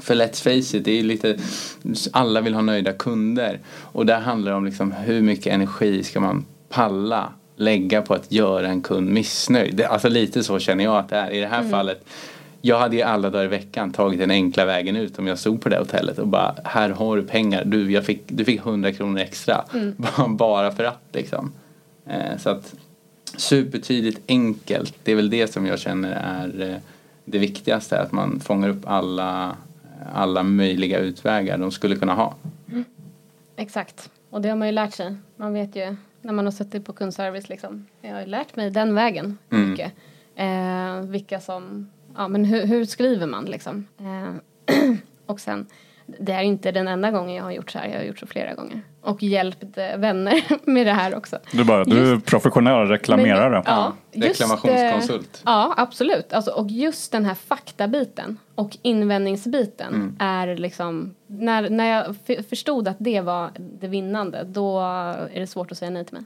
För 0.00 0.14
let's 0.14 0.42
face 0.42 0.76
it, 0.76 0.84
det 0.84 0.98
är 0.98 1.02
lite, 1.02 1.38
alla 2.12 2.40
vill 2.40 2.54
ha 2.54 2.62
nöjda 2.62 2.92
kunder. 2.92 3.58
Och 3.68 4.06
där 4.06 4.20
handlar 4.20 4.50
det 4.50 4.56
om 4.56 4.64
liksom 4.64 4.92
hur 4.92 5.22
mycket 5.22 5.54
energi 5.54 6.02
ska 6.02 6.20
man 6.20 6.44
palla 6.68 7.32
lägga 7.56 8.02
på 8.02 8.14
att 8.14 8.32
göra 8.32 8.68
en 8.68 8.82
kund 8.82 9.10
missnöjd. 9.10 9.80
Alltså 9.80 10.08
lite 10.08 10.44
så 10.44 10.58
känner 10.58 10.84
jag 10.84 10.96
att 10.96 11.08
det 11.08 11.16
är. 11.16 11.30
I 11.30 11.40
det 11.40 11.46
här 11.46 11.58
mm. 11.58 11.70
fallet 11.70 12.04
jag 12.62 12.78
hade 12.78 12.96
ju 12.96 13.02
alla 13.02 13.30
dagar 13.30 13.44
i 13.44 13.48
veckan 13.48 13.92
tagit 13.92 14.20
den 14.20 14.30
enkla 14.30 14.64
vägen 14.64 14.96
ut 14.96 15.18
om 15.18 15.26
jag 15.26 15.38
stod 15.38 15.60
på 15.60 15.68
det 15.68 15.78
hotellet 15.78 16.18
och 16.18 16.28
bara 16.28 16.54
här 16.64 16.90
har 16.90 17.16
du 17.16 17.22
pengar, 17.22 17.64
du, 17.64 17.92
jag 17.92 18.04
fick, 18.04 18.22
du 18.26 18.44
fick 18.44 18.60
100 18.60 18.92
kronor 18.92 19.20
extra. 19.20 19.64
Mm. 19.74 19.96
bara 20.36 20.70
för 20.72 20.84
att 20.84 21.02
liksom. 21.12 21.52
Eh, 22.06 22.38
så 22.38 22.50
att 22.50 22.74
supertydligt 23.36 24.20
enkelt, 24.28 24.94
det 25.02 25.12
är 25.12 25.16
väl 25.16 25.30
det 25.30 25.52
som 25.52 25.66
jag 25.66 25.78
känner 25.78 26.10
är 26.10 26.70
eh, 26.70 26.76
det 27.24 27.38
viktigaste, 27.38 28.00
att 28.00 28.12
man 28.12 28.40
fångar 28.40 28.68
upp 28.68 28.82
alla, 28.84 29.56
alla 30.14 30.42
möjliga 30.42 30.98
utvägar 30.98 31.58
de 31.58 31.70
skulle 31.72 31.96
kunna 31.96 32.14
ha. 32.14 32.34
Mm. 32.68 32.84
Exakt, 33.56 34.10
och 34.30 34.40
det 34.40 34.48
har 34.48 34.56
man 34.56 34.68
ju 34.68 34.72
lärt 34.72 34.94
sig. 34.94 35.16
Man 35.36 35.52
vet 35.54 35.76
ju 35.76 35.96
när 36.22 36.32
man 36.32 36.44
har 36.44 36.52
suttit 36.52 36.84
på 36.84 36.92
kundservice 36.92 37.48
liksom. 37.48 37.86
Jag 38.00 38.14
har 38.14 38.26
lärt 38.26 38.56
mig 38.56 38.70
den 38.70 38.94
vägen 38.94 39.38
Mm. 39.50 39.70
mycket. 39.70 39.92
Eh, 40.34 41.00
vilka 41.10 41.40
som, 41.40 41.90
ja 42.16 42.28
men 42.28 42.44
hur, 42.44 42.66
hur 42.66 42.84
skriver 42.84 43.26
man 43.26 43.44
liksom. 43.44 43.86
Eh, 43.98 44.34
och 45.26 45.40
sen, 45.40 45.66
det 46.20 46.32
är 46.32 46.42
inte 46.42 46.72
den 46.72 46.88
enda 46.88 47.10
gången 47.10 47.34
jag 47.36 47.44
har 47.44 47.50
gjort 47.52 47.70
så 47.70 47.78
här, 47.78 47.88
jag 47.88 47.96
har 47.98 48.04
gjort 48.04 48.18
så 48.18 48.26
flera 48.26 48.54
gånger. 48.54 48.82
Och 49.02 49.22
hjälpt 49.22 49.78
eh, 49.78 49.96
vänner 49.98 50.42
med 50.70 50.86
det 50.86 50.92
här 50.92 51.14
också. 51.16 51.38
Du, 51.52 51.64
bara, 51.64 51.84
du 51.84 52.12
är 52.12 52.16
professionell 52.18 52.88
reklamerare. 52.88 53.50
Men, 53.50 53.62
ja, 53.66 53.92
just, 54.12 54.40
Reklamationskonsult. 54.40 55.34
eh, 55.36 55.40
Ja, 55.44 55.74
absolut. 55.76 56.32
Alltså, 56.32 56.50
och 56.50 56.70
just 56.70 57.12
den 57.12 57.24
här 57.24 57.34
faktabiten 57.34 58.38
och 58.54 58.76
invändningsbiten 58.82 59.94
Mm. 59.94 60.16
är 60.18 60.56
liksom... 60.56 61.14
När, 61.26 61.70
när 61.70 61.86
jag 61.86 62.16
förstod 62.48 62.88
att 62.88 62.96
det 62.98 63.20
var 63.20 63.50
det 63.56 63.88
vinnande, 63.88 64.44
då 64.44 64.80
är 64.80 65.40
det 65.40 65.46
svårt 65.46 65.72
att 65.72 65.78
säga 65.78 65.90
nej 65.90 66.04
till 66.04 66.14
mig. 66.14 66.24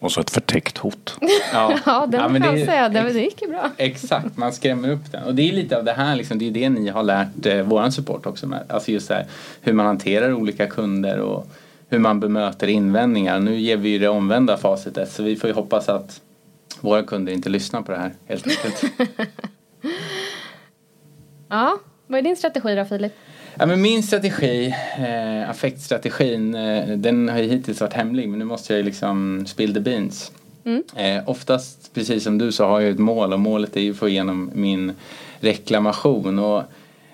Och 0.00 0.12
så 0.12 0.20
ett 0.20 0.30
förtäckt 0.30 0.78
hot. 0.78 1.16
Ja, 1.52 1.78
Ja, 1.86 2.06
den 2.06 2.20
Ja, 2.20 2.26
ja, 2.26 2.28
men 2.28 2.42
det, 2.42 2.50
det- 2.64 2.74
jag. 2.76 2.92
Det, 2.92 3.02
det 3.12 3.20
gick 3.20 3.42
ju 3.42 3.48
bra. 3.48 3.70
Exakt, 3.76 4.36
man 4.36 4.52
skrämmer 4.52 4.90
upp 4.90 5.12
den. 5.12 5.24
Och 5.24 5.34
det 5.34 5.48
är 5.48 5.52
lite 5.52 5.76
av 5.76 5.84
det 5.84 5.92
här, 5.92 6.16
liksom, 6.16 6.38
det 6.38 6.46
är 6.46 6.50
det 6.50 6.68
ni 6.68 6.88
har 6.88 7.02
lärt 7.02 7.46
eh, 7.46 7.62
våran 7.62 7.92
support 7.92 8.26
också 8.26 8.46
med. 8.46 8.64
Alltså 8.68 8.90
just 8.90 9.08
det 9.08 9.14
här, 9.14 9.26
hur 9.60 9.72
man 9.72 9.86
hanterar 9.86 10.32
olika 10.32 10.66
kunder 10.66 11.18
och 11.18 11.46
hur 11.88 11.98
man 11.98 12.20
bemöter 12.20 12.66
invändningar. 12.68 13.40
Nu 13.40 13.58
ger 13.60 13.76
vi 13.76 13.88
ju 13.88 13.98
det 13.98 14.08
omvända 14.08 14.56
facitet 14.56 15.12
så 15.12 15.22
vi 15.22 15.36
får 15.36 15.48
ju 15.48 15.54
hoppas 15.54 15.88
att 15.88 16.20
våra 16.80 17.02
kunder 17.02 17.32
inte 17.32 17.48
lyssnar 17.48 17.82
på 17.82 17.92
det 17.92 17.98
här 17.98 18.12
helt 18.26 18.46
enkelt. 18.46 18.84
Ja, 21.48 21.78
vad 22.06 22.18
är 22.18 22.22
din 22.22 22.36
strategi 22.36 22.74
då 22.74 22.84
Filip? 22.84 23.12
Ja, 23.60 23.66
men 23.66 23.82
min 23.82 24.02
strategi, 24.02 24.74
eh, 24.98 25.50
affektstrategin, 25.50 26.54
eh, 26.54 26.88
den 26.88 27.28
har 27.28 27.38
ju 27.38 27.48
hittills 27.48 27.80
varit 27.80 27.92
hemlig 27.92 28.28
men 28.28 28.38
nu 28.38 28.44
måste 28.44 28.72
jag 28.72 28.78
ju 28.78 28.84
liksom 28.84 29.46
spill 29.46 29.74
the 29.74 29.80
beans. 29.80 30.32
Eh, 30.96 31.28
oftast, 31.28 31.94
precis 31.94 32.24
som 32.24 32.38
du 32.38 32.52
sa, 32.52 32.68
har 32.68 32.80
jag 32.80 32.90
ett 32.90 32.98
mål 32.98 33.32
och 33.32 33.40
målet 33.40 33.76
är 33.76 33.80
ju 33.80 33.90
att 33.90 33.96
få 33.96 34.08
igenom 34.08 34.50
min 34.54 34.92
reklamation. 35.40 36.38
Och 36.38 36.62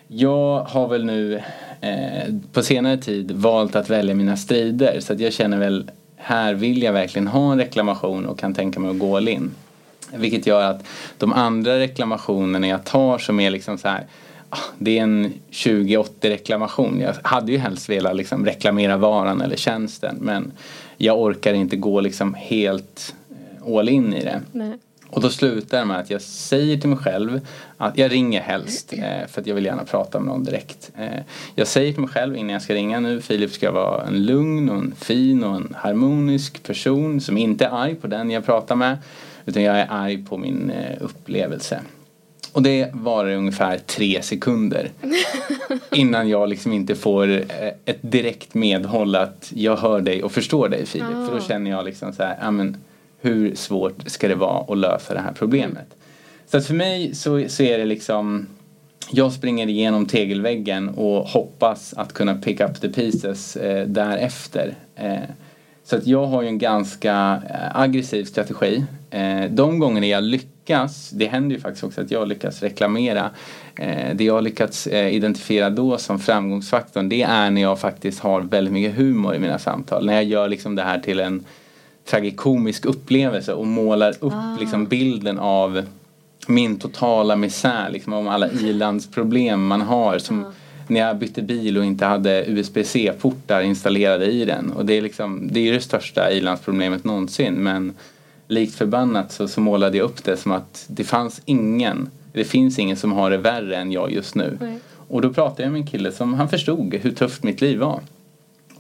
jag 0.09 0.61
har 0.61 0.89
väl 0.89 1.05
nu 1.05 1.43
eh, 1.81 2.35
på 2.53 2.63
senare 2.63 2.97
tid 2.97 3.31
valt 3.31 3.77
att 3.77 3.91
välja 3.91 4.15
mina 4.15 4.37
strider 4.37 5.01
så 5.01 5.13
att 5.13 5.21
jag 5.21 5.33
känner 5.33 5.59
väl 5.59 5.91
här 6.17 6.55
vill 6.55 6.83
jag 6.83 6.93
verkligen 6.93 7.27
ha 7.27 7.53
en 7.53 7.59
reklamation 7.59 8.27
och 8.27 8.39
kan 8.39 8.55
tänka 8.55 8.81
mig 8.81 8.91
att 8.91 8.99
gå 8.99 9.17
all 9.17 9.29
in. 9.29 9.51
Vilket 10.15 10.47
gör 10.47 10.63
att 10.63 10.85
de 11.19 11.33
andra 11.33 11.79
reklamationerna 11.79 12.69
jag 12.69 12.85
tar 12.85 13.19
som 13.19 13.41
är 13.41 13.51
liksom 13.51 13.79
så 13.79 13.89
här 13.89 14.07
det 14.79 14.99
är 14.99 15.03
en 15.03 15.33
2080 15.65 16.31
reklamation. 16.31 17.01
Jag 17.01 17.15
hade 17.23 17.53
ju 17.53 17.59
helst 17.59 17.89
velat 17.89 18.17
liksom 18.17 18.47
reklamera 18.47 18.97
varan 18.97 19.41
eller 19.41 19.57
tjänsten 19.57 20.17
men 20.21 20.53
jag 20.97 21.21
orkar 21.21 21.55
inte 21.55 21.77
gå 21.77 22.01
liksom 22.01 22.35
helt 22.35 23.15
eh, 23.31 23.77
all 23.77 23.89
in 23.89 24.15
i 24.15 24.25
det. 24.25 24.41
Nej. 24.53 24.79
Och 25.11 25.23
då 25.23 25.31
slutar 25.31 25.79
det 25.79 25.85
med 25.85 25.99
att 25.99 26.11
jag 26.11 26.23
säger 26.23 26.77
till 26.77 26.89
mig 26.89 26.99
själv 26.99 27.41
att 27.77 27.99
jag 27.99 28.13
ringer 28.13 28.41
helst 28.41 28.93
eh, 28.93 29.27
för 29.29 29.41
att 29.41 29.47
jag 29.47 29.55
vill 29.55 29.65
gärna 29.65 29.85
prata 29.85 30.21
med 30.21 30.29
någon 30.29 30.45
direkt. 30.45 30.91
Eh, 30.99 31.23
jag 31.55 31.67
säger 31.67 31.93
till 31.93 32.01
mig 32.01 32.11
själv 32.11 32.37
innan 32.37 32.53
jag 32.53 32.63
ska 32.63 32.75
ringa 32.75 33.01
nu 33.01 33.21
Filip 33.21 33.53
ska 33.53 33.73
vara 33.73 34.07
en 34.07 34.25
lugn 34.25 34.71
och 34.71 34.77
en 34.77 34.95
fin 34.99 35.45
och 35.45 35.57
en 35.57 35.75
harmonisk 35.79 36.63
person 36.63 37.21
som 37.21 37.39
inte 37.39 37.65
är 37.65 37.71
arg 37.71 37.95
på 37.95 38.07
den 38.07 38.31
jag 38.31 38.47
pratar 38.47 38.77
med 38.77 38.99
utan 39.47 39.63
jag 39.63 39.79
är 39.79 39.87
arg 39.91 40.25
på 40.25 40.37
min 40.37 40.73
upplevelse. 41.01 41.81
Och 42.57 42.63
det 42.63 42.91
varar 42.93 43.33
ungefär 43.33 43.79
tre 43.79 44.23
sekunder 44.23 44.91
innan 45.93 46.29
jag 46.29 46.49
liksom 46.49 46.73
inte 46.73 46.95
får 46.95 47.29
eh, 47.29 47.69
ett 47.85 47.99
direkt 48.01 48.55
medhåll 48.55 49.15
att 49.15 49.53
jag 49.55 49.77
hör 49.77 50.01
dig 50.01 50.23
och 50.23 50.33
förstår 50.33 50.69
dig 50.69 50.87
Filip. 50.87 51.07
För 51.07 51.35
då 51.35 51.41
känner 51.41 51.71
jag 51.71 51.85
liksom 51.85 52.13
så 52.13 52.23
här, 52.23 52.39
ja 52.41 52.51
men 52.51 52.77
hur 53.21 53.55
svårt 53.55 53.95
ska 54.07 54.29
det 54.29 54.35
vara 54.35 54.65
att 54.73 54.79
lösa 54.79 55.15
det 55.15 55.21
här 55.21 55.33
problemet? 55.33 55.97
Så 56.47 56.57
att 56.57 56.67
för 56.67 56.75
mig 56.75 57.15
så, 57.15 57.45
så 57.49 57.63
är 57.63 57.79
det 57.79 57.85
liksom 57.85 58.47
jag 59.11 59.33
springer 59.33 59.67
igenom 59.67 60.07
tegelväggen 60.07 60.89
och 60.89 61.29
hoppas 61.29 61.95
att 61.95 62.13
kunna 62.13 62.35
pick 62.35 62.61
up 62.61 62.81
the 62.81 62.89
pieces 62.89 63.57
eh, 63.57 63.87
därefter. 63.87 64.75
Eh, 64.95 65.17
så 65.85 65.97
att 65.97 66.07
jag 66.07 66.27
har 66.27 66.43
ju 66.43 66.49
en 66.49 66.59
ganska 66.59 67.43
eh, 67.51 67.81
aggressiv 67.81 68.25
strategi. 68.25 68.85
Eh, 69.11 69.45
de 69.51 69.79
gånger 69.79 70.03
jag 70.03 70.25
lyckas, 70.25 70.56
det 71.13 71.27
händer 71.27 71.57
ju 71.57 71.61
faktiskt 71.61 71.85
också 71.85 72.01
att 72.01 72.11
jag 72.11 72.29
lyckas 72.29 72.63
reklamera. 72.63 73.31
Eh, 73.77 74.15
det 74.15 74.25
jag 74.25 74.45
lyckats 74.45 74.87
eh, 74.87 75.15
identifiera 75.15 75.71
då 75.71 75.99
som 75.99 76.19
framgångsfaktorn 76.19 77.09
det 77.09 77.23
är 77.23 77.51
när 77.51 77.63
jag 77.63 77.81
faktiskt 77.81 78.21
har 78.21 78.41
väldigt 78.41 78.73
mycket 78.73 78.97
humor 78.97 79.35
i 79.35 79.39
mina 79.39 79.59
samtal. 79.59 80.07
När 80.07 80.15
jag 80.15 80.25
gör 80.25 80.49
liksom 80.49 80.75
det 80.75 80.83
här 80.83 80.99
till 80.99 81.21
en 81.21 81.45
tragikomisk 82.05 82.85
upplevelse 82.85 83.53
och 83.53 83.67
målar 83.67 84.15
upp 84.21 84.61
liksom 84.61 84.87
bilden 84.87 85.39
av 85.39 85.83
min 86.47 86.79
totala 86.79 87.37
misär, 87.37 87.91
liksom 87.91 88.13
om 88.13 88.29
alla 88.29 88.51
ilandsproblem 88.51 89.67
man 89.67 89.81
har. 89.81 90.19
Som 90.19 90.53
när 90.89 91.01
jag 91.01 91.17
bytte 91.17 91.43
bil 91.43 91.79
och 91.79 91.85
inte 91.85 92.05
hade 92.05 92.45
USB-C-portar 92.47 93.63
installerade 93.63 94.27
i 94.27 94.45
den. 94.45 94.73
Och 94.73 94.87
det 94.87 94.95
är, 94.95 95.03
liksom, 95.03 95.49
det 95.53 95.69
är 95.69 95.73
det 95.73 95.81
största 95.81 96.31
ilandsproblemet 96.31 97.05
någonsin. 97.05 97.55
Men 97.55 97.95
likt 98.49 98.75
förbannat 98.75 99.33
så, 99.33 99.49
så 99.49 99.61
målade 99.61 99.97
jag 99.97 100.05
upp 100.05 100.25
det 100.25 100.37
som 100.37 100.53
att 100.53 100.85
det 100.89 101.05
fanns 101.05 101.43
ingen, 101.45 102.11
det 102.33 102.45
finns 102.45 102.79
ingen 102.79 102.97
som 102.97 103.13
har 103.13 103.31
det 103.31 103.37
värre 103.37 103.77
än 103.77 103.93
jag 103.93 104.13
just 104.13 104.35
nu. 104.35 104.59
Nej. 104.61 104.79
Och 105.09 105.23
då 105.23 105.33
pratade 105.33 105.63
jag 105.63 105.73
med 105.73 105.81
en 105.81 105.87
kille 105.87 106.13
som 106.13 106.35
han 106.35 106.49
förstod 106.49 106.95
hur 106.95 107.13
tufft 107.13 107.43
mitt 107.43 107.61
liv 107.61 107.79
var. 107.79 108.01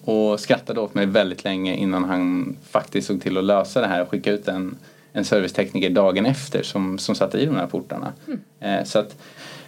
Och 0.04 0.40
skrattade 0.40 0.80
åt 0.80 0.94
mig 0.94 1.06
väldigt 1.06 1.44
länge 1.44 1.76
innan 1.76 2.04
han 2.04 2.56
faktiskt 2.70 3.06
såg 3.06 3.22
till 3.22 3.38
att 3.38 3.44
lösa 3.44 3.80
det 3.80 3.86
här 3.86 4.02
och 4.02 4.08
skicka 4.08 4.32
ut 4.32 4.48
en, 4.48 4.76
en 5.12 5.24
servicetekniker 5.24 5.90
dagen 5.90 6.26
efter 6.26 6.62
som, 6.62 6.98
som 6.98 7.14
satte 7.14 7.38
i 7.38 7.46
de 7.46 7.56
här 7.56 7.66
portarna. 7.66 8.12
Eh, 8.60 8.84
så 8.84 8.98
att 8.98 9.16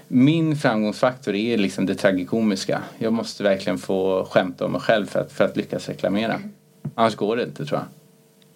min 0.09 0.57
framgångsfaktor 0.57 1.35
är 1.35 1.59
liksom 1.59 1.87
det 1.87 1.95
tragikomiska. 1.95 2.83
Jag 2.99 3.12
måste 3.12 3.43
verkligen 3.43 3.78
få 3.78 4.28
skämta 4.31 4.64
om 4.64 4.73
mig 4.73 4.81
själv 4.81 5.07
för 5.07 5.21
att, 5.21 5.33
för 5.33 5.45
att 5.45 5.57
lyckas 5.57 5.88
reklamera. 5.88 6.40
Annars 6.95 7.17
går 7.17 7.37
det 7.37 7.43
inte 7.43 7.67
tror 7.67 7.81
jag. 7.81 7.98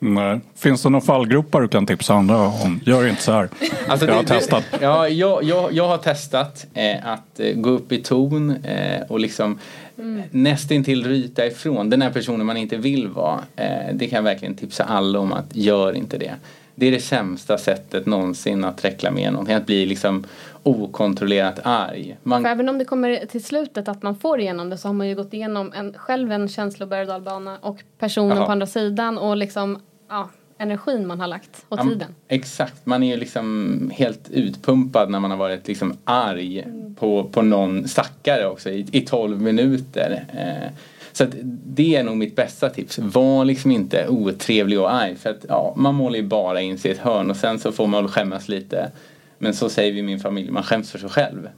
Nej. 0.04 0.40
Finns 0.54 0.82
det 0.82 0.88
några 0.88 1.04
fallgropar 1.04 1.60
du 1.60 1.68
kan 1.68 1.86
tipsa 1.86 2.14
andra 2.14 2.38
om? 2.38 2.80
Gör 2.84 3.06
inte 3.06 3.22
så 3.22 3.32
här. 3.32 3.48
Alltså, 3.88 4.06
jag 4.06 4.14
har 4.14 4.22
det- 4.22 4.28
testat. 4.28 4.64
Det, 4.70 4.78
ja, 4.80 5.08
jag, 5.08 5.44
jag, 5.44 5.72
jag 5.72 5.88
har 5.88 5.98
testat 5.98 6.66
eh, 6.74 7.06
att 7.06 7.40
eh, 7.40 7.54
gå 7.54 7.70
upp 7.70 7.92
i 7.92 8.02
ton 8.02 8.50
eh, 8.64 9.02
och 9.08 9.20
liksom 9.20 9.58
mm. 9.98 10.22
nästintill 10.30 11.06
ryta 11.06 11.46
ifrån 11.46 11.90
den 11.90 12.02
här 12.02 12.10
personen 12.10 12.46
man 12.46 12.56
inte 12.56 12.76
vill 12.76 13.08
vara. 13.08 13.40
Eh, 13.56 13.94
det 13.94 14.06
kan 14.06 14.16
jag 14.16 14.22
verkligen 14.22 14.54
tipsa 14.54 14.84
alla 14.84 15.18
om 15.18 15.32
att 15.32 15.56
gör 15.56 15.92
inte 15.92 16.18
det. 16.18 16.34
Det 16.74 16.86
är 16.86 16.92
det 16.92 17.00
sämsta 17.00 17.58
sättet 17.58 18.06
någonsin 18.06 18.64
att 18.64 18.84
reklamera 18.84 19.30
någonting. 19.30 19.54
Att 19.54 19.66
bli 19.66 19.86
liksom 19.86 20.24
okontrollerat 20.62 21.60
arg. 21.62 22.16
Man, 22.22 22.42
För 22.42 22.48
även 22.48 22.68
om 22.68 22.78
det 22.78 22.84
kommer 22.84 23.26
till 23.26 23.44
slutet 23.44 23.88
att 23.88 24.02
man 24.02 24.16
får 24.16 24.40
igenom 24.40 24.70
det 24.70 24.78
så 24.78 24.88
har 24.88 24.92
man 24.92 25.08
ju 25.08 25.14
gått 25.14 25.34
igenom 25.34 25.72
en, 25.72 25.94
själv 25.96 26.32
en 26.32 26.48
känsloberg 26.48 27.08
och 27.08 27.70
och 27.70 27.78
personen 27.98 28.36
Jaha. 28.36 28.46
på 28.46 28.52
andra 28.52 28.66
sidan 28.66 29.18
och 29.18 29.36
liksom 29.36 29.78
ja, 30.12 30.28
energin 30.58 31.06
man 31.06 31.20
har 31.20 31.26
lagt 31.26 31.64
och 31.68 31.78
Ja, 31.78 31.84
tiden. 31.84 32.14
Exakt, 32.28 32.86
man 32.86 33.02
är 33.02 33.12
ju 33.14 33.16
liksom 33.16 33.90
helt 33.94 34.30
utpumpad 34.30 35.10
när 35.10 35.20
man 35.20 35.30
har 35.30 35.38
varit 35.38 35.68
liksom 35.68 35.96
arg 36.04 36.66
på, 36.96 37.24
på 37.24 37.42
någon 37.42 37.88
stackare 37.88 38.46
också 38.46 38.70
i, 38.70 38.86
i 38.92 39.00
12 39.00 39.40
minuter. 39.40 40.24
Eh, 40.32 40.72
så 41.12 41.26
det 41.64 41.96
är 41.96 42.04
nog 42.04 42.16
mitt 42.16 42.36
bästa 42.36 42.70
tips. 42.70 42.98
Var 42.98 43.44
liksom 43.44 43.70
inte 43.70 44.08
otrevlig 44.08 44.80
och 44.80 44.92
arg 44.92 45.16
för 45.16 45.30
att 45.30 45.44
ja, 45.48 45.74
man 45.76 45.94
målar 45.94 46.16
ju 46.16 46.22
bara 46.22 46.60
in 46.60 46.78
sig 46.78 46.90
i 46.90 46.94
ett 46.94 47.00
hörn 47.00 47.30
och 47.30 47.36
sen 47.36 47.58
så 47.58 47.72
får 47.72 47.86
man 47.86 48.04
väl 48.04 48.12
skämmas 48.12 48.48
lite. 48.48 48.90
Men 49.38 49.54
så 49.54 49.68
säger 49.68 49.92
vi 49.92 49.98
i 49.98 50.02
min 50.02 50.20
familj, 50.20 50.50
man 50.50 50.62
skäms 50.62 50.90
för 50.90 50.98
sig 50.98 51.08
själv. 51.08 51.48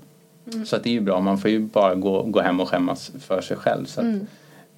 Så 0.64 0.76
att 0.76 0.84
det 0.84 0.90
är 0.90 0.94
ju 0.94 1.00
bra, 1.00 1.20
man 1.20 1.38
får 1.38 1.50
ju 1.50 1.58
bara 1.60 1.94
gå, 1.94 2.22
gå 2.22 2.40
hem 2.40 2.60
och 2.60 2.68
skämmas 2.68 3.12
för 3.20 3.40
sig 3.40 3.56
själv. 3.56 3.84
Så 3.84 4.00
att, 4.00 4.06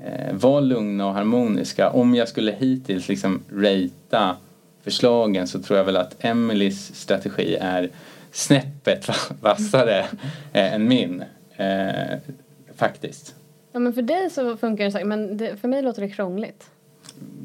eh, 0.05 0.35
var 0.35 0.61
lugna 0.61 1.07
och 1.07 1.15
harmoniska. 1.15 1.91
Om 1.91 2.15
jag 2.15 2.29
skulle 2.29 2.53
hittills 2.53 3.09
liksom 3.09 3.43
ratea 3.53 4.37
förslagen 4.83 5.47
så 5.47 5.62
tror 5.62 5.79
jag 5.79 5.85
väl 5.85 5.97
att 5.97 6.25
Emelies 6.25 6.95
strategi 6.95 7.57
är 7.61 7.91
snäppet 8.31 9.09
va- 9.09 9.37
vassare 9.41 9.99
eh, 10.53 10.75
än 10.75 10.88
min. 10.88 11.25
Eh, 11.57 12.19
faktiskt. 12.76 13.35
Ja 13.73 13.79
men 13.79 13.93
för 13.93 14.03
dig 14.03 14.31
så 14.31 14.57
funkar 14.57 14.85
det 14.85 14.91
säkert 14.91 15.09
men 15.09 15.37
det, 15.37 15.57
för 15.57 15.69
mig 15.69 15.83
låter 15.83 16.03
det 16.03 16.09
krångligt. 16.09 16.71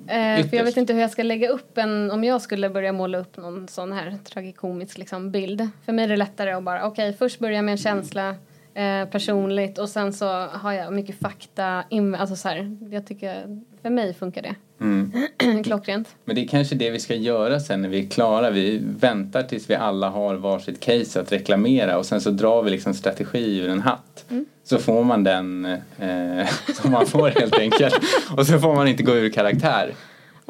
Eh, 0.08 0.48
för 0.48 0.58
jag 0.58 0.64
vet 0.64 0.78
inte 0.78 0.94
hur 0.94 1.02
jag 1.02 1.12
ska 1.12 1.24
lägga 1.24 1.50
upp 1.50 1.78
en, 1.78 2.12
om 2.12 2.24
jag 2.24 2.42
skulle 2.42 2.70
börja 2.70 2.92
måla 2.92 3.18
upp 3.18 3.38
någon 3.38 3.68
sån 3.68 3.92
här 3.92 4.18
tragikomisk 4.24 4.98
liksom, 4.98 5.32
bild. 5.32 5.68
För 5.86 5.94
mig 5.94 6.06
är 6.06 6.10
det 6.10 6.18
lättare 6.18 6.52
att 6.52 6.64
bara, 6.64 6.88
okej 6.88 7.14
först 7.14 7.40
börja 7.40 7.62
med 7.62 7.72
en 7.72 7.78
känsla 7.78 8.36
eh, 8.74 9.06
personligt 9.06 9.78
och 9.78 9.90
sen 9.90 10.14
så 10.14 10.26
har 10.48 10.74
jag 10.74 10.94
mycket 10.94 11.20
fakta, 11.20 11.84
in, 11.90 12.16
alltså 12.16 12.36
så 12.36 12.48
här, 12.48 12.78
jag 12.92 13.08
tycker, 13.08 13.62
för 13.82 13.90
mig 13.90 14.14
funkar 14.14 14.42
det. 14.42 14.56
Mm. 14.82 15.12
Klockrent. 15.64 16.16
Men 16.26 16.36
det 16.36 16.42
är 16.42 16.48
kanske 16.48 16.76
det 16.76 16.90
vi 16.90 17.00
ska 17.00 17.16
göra 17.16 17.60
sen 17.60 17.82
när 17.82 17.90
vi 17.90 18.06
är 18.06 18.10
klara. 18.10 18.50
Vi 18.50 18.82
väntar 18.84 19.44
tills 19.44 19.70
vi 19.70 19.76
alla 19.76 20.10
har 20.10 20.36
varsitt 20.36 20.80
case 20.80 21.22
att 21.22 21.32
reklamera 21.32 21.98
och 21.98 22.06
sen 22.06 22.22
så 22.22 22.32
drar 22.32 22.64
vi 22.64 22.72
liksom 22.72 22.94
strategi 22.94 23.60
ur 23.60 23.70
en 23.70 23.82
hatt. 23.82 24.26
Så 24.64 24.78
får 24.78 25.04
man 25.04 25.24
den 25.24 25.66
eh, 26.00 26.48
som 26.82 26.92
man 26.92 27.06
får 27.06 27.30
helt 27.30 27.60
enkelt. 27.60 27.96
Och 28.38 28.48
så 28.48 28.60
får 28.60 28.76
man 28.76 28.88
inte 28.88 29.04
gå 29.04 29.16
ur 29.16 29.30
karaktär. 29.30 29.94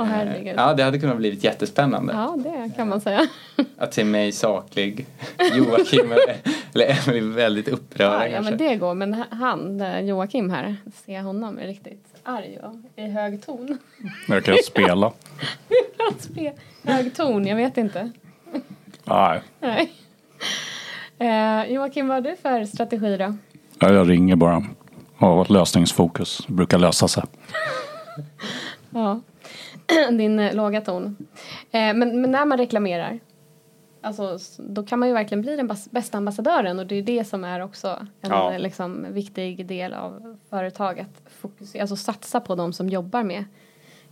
Åh 0.02 0.08
herregud. 0.08 0.54
Ja, 0.58 0.74
det 0.74 0.84
hade 0.84 1.00
kunnat 1.00 1.18
blivit 1.18 1.44
jättespännande. 1.44 2.14
Ja, 2.14 2.36
det 2.44 2.72
kan 2.76 2.90
man 2.90 3.02
säga. 3.02 3.28
Att 3.78 3.94
se 3.94 4.04
mig 4.04 4.32
saklig, 4.32 5.06
Joakim 5.56 6.12
eller, 6.74 7.08
Emily 7.08 7.22
väldigt 7.34 7.68
upprörda 7.68 8.14
Ja, 8.14 8.26
ja, 8.28 8.34
kanske. 8.36 8.52
men 8.52 8.58
det 8.70 8.76
går. 8.76 8.94
Men 8.94 9.24
han, 9.30 9.82
eh, 9.82 10.00
Joakim 10.00 10.50
här, 10.50 10.76
ser 11.06 11.22
honom 11.22 11.60
är 11.60 11.68
riktigt 11.68 12.06
arg 12.24 12.60
och 12.64 13.00
i 13.00 13.08
hög 13.10 13.46
ton. 13.46 13.78
Jag 14.28 14.44
kan 14.46 14.58
spela. 14.66 15.12
Spe- 16.20 16.54
hög 16.84 17.16
ton, 17.16 17.48
jag 17.48 17.56
vet 17.56 17.78
inte. 17.78 18.12
Nej, 19.06 19.42
Nej. 19.60 19.92
Eh, 21.20 21.72
Joakim, 21.74 22.08
vad 22.08 22.18
har 22.18 22.32
du 22.32 22.36
för 22.36 22.66
strategi 22.66 23.18
då? 23.18 23.36
Ja, 23.80 23.94
jag 23.94 24.10
ringer 24.10 24.36
bara. 24.36 24.64
Har 25.16 25.46
lösningsfokus. 25.54 26.48
Brukar 26.48 26.78
lösa 26.78 27.08
sig. 27.08 27.24
Ja. 28.90 29.20
Din 30.18 30.40
eh, 30.40 30.56
låga 30.56 30.82
ton. 30.82 31.18
Eh, 31.72 31.80
men, 31.94 32.22
men 32.22 32.32
när 32.32 32.46
man 32.46 32.58
reklamerar, 32.58 33.20
alltså, 34.02 34.38
då 34.58 34.84
kan 34.84 35.00
man 35.00 35.08
ju 35.08 35.14
verkligen 35.14 35.42
bli 35.42 35.56
den 35.56 35.70
bästa 35.92 36.18
ambassadören 36.18 36.80
och 36.80 36.88
det 36.88 36.96
är 36.96 37.02
det 37.02 37.24
som 37.24 37.44
är 37.44 37.60
också 37.62 37.88
en 38.22 38.30
Ja. 38.32 38.54
eh, 38.54 38.60
liksom, 38.60 39.06
viktig 39.14 39.66
del 39.66 39.94
av 39.94 40.38
företaget. 40.50 41.10
Fokusera, 41.42 41.82
alltså 41.82 41.96
satsa 41.96 42.40
på 42.40 42.56
de 42.56 42.74
som 42.74 42.90
jobbar 42.90 43.24
med 43.24 43.44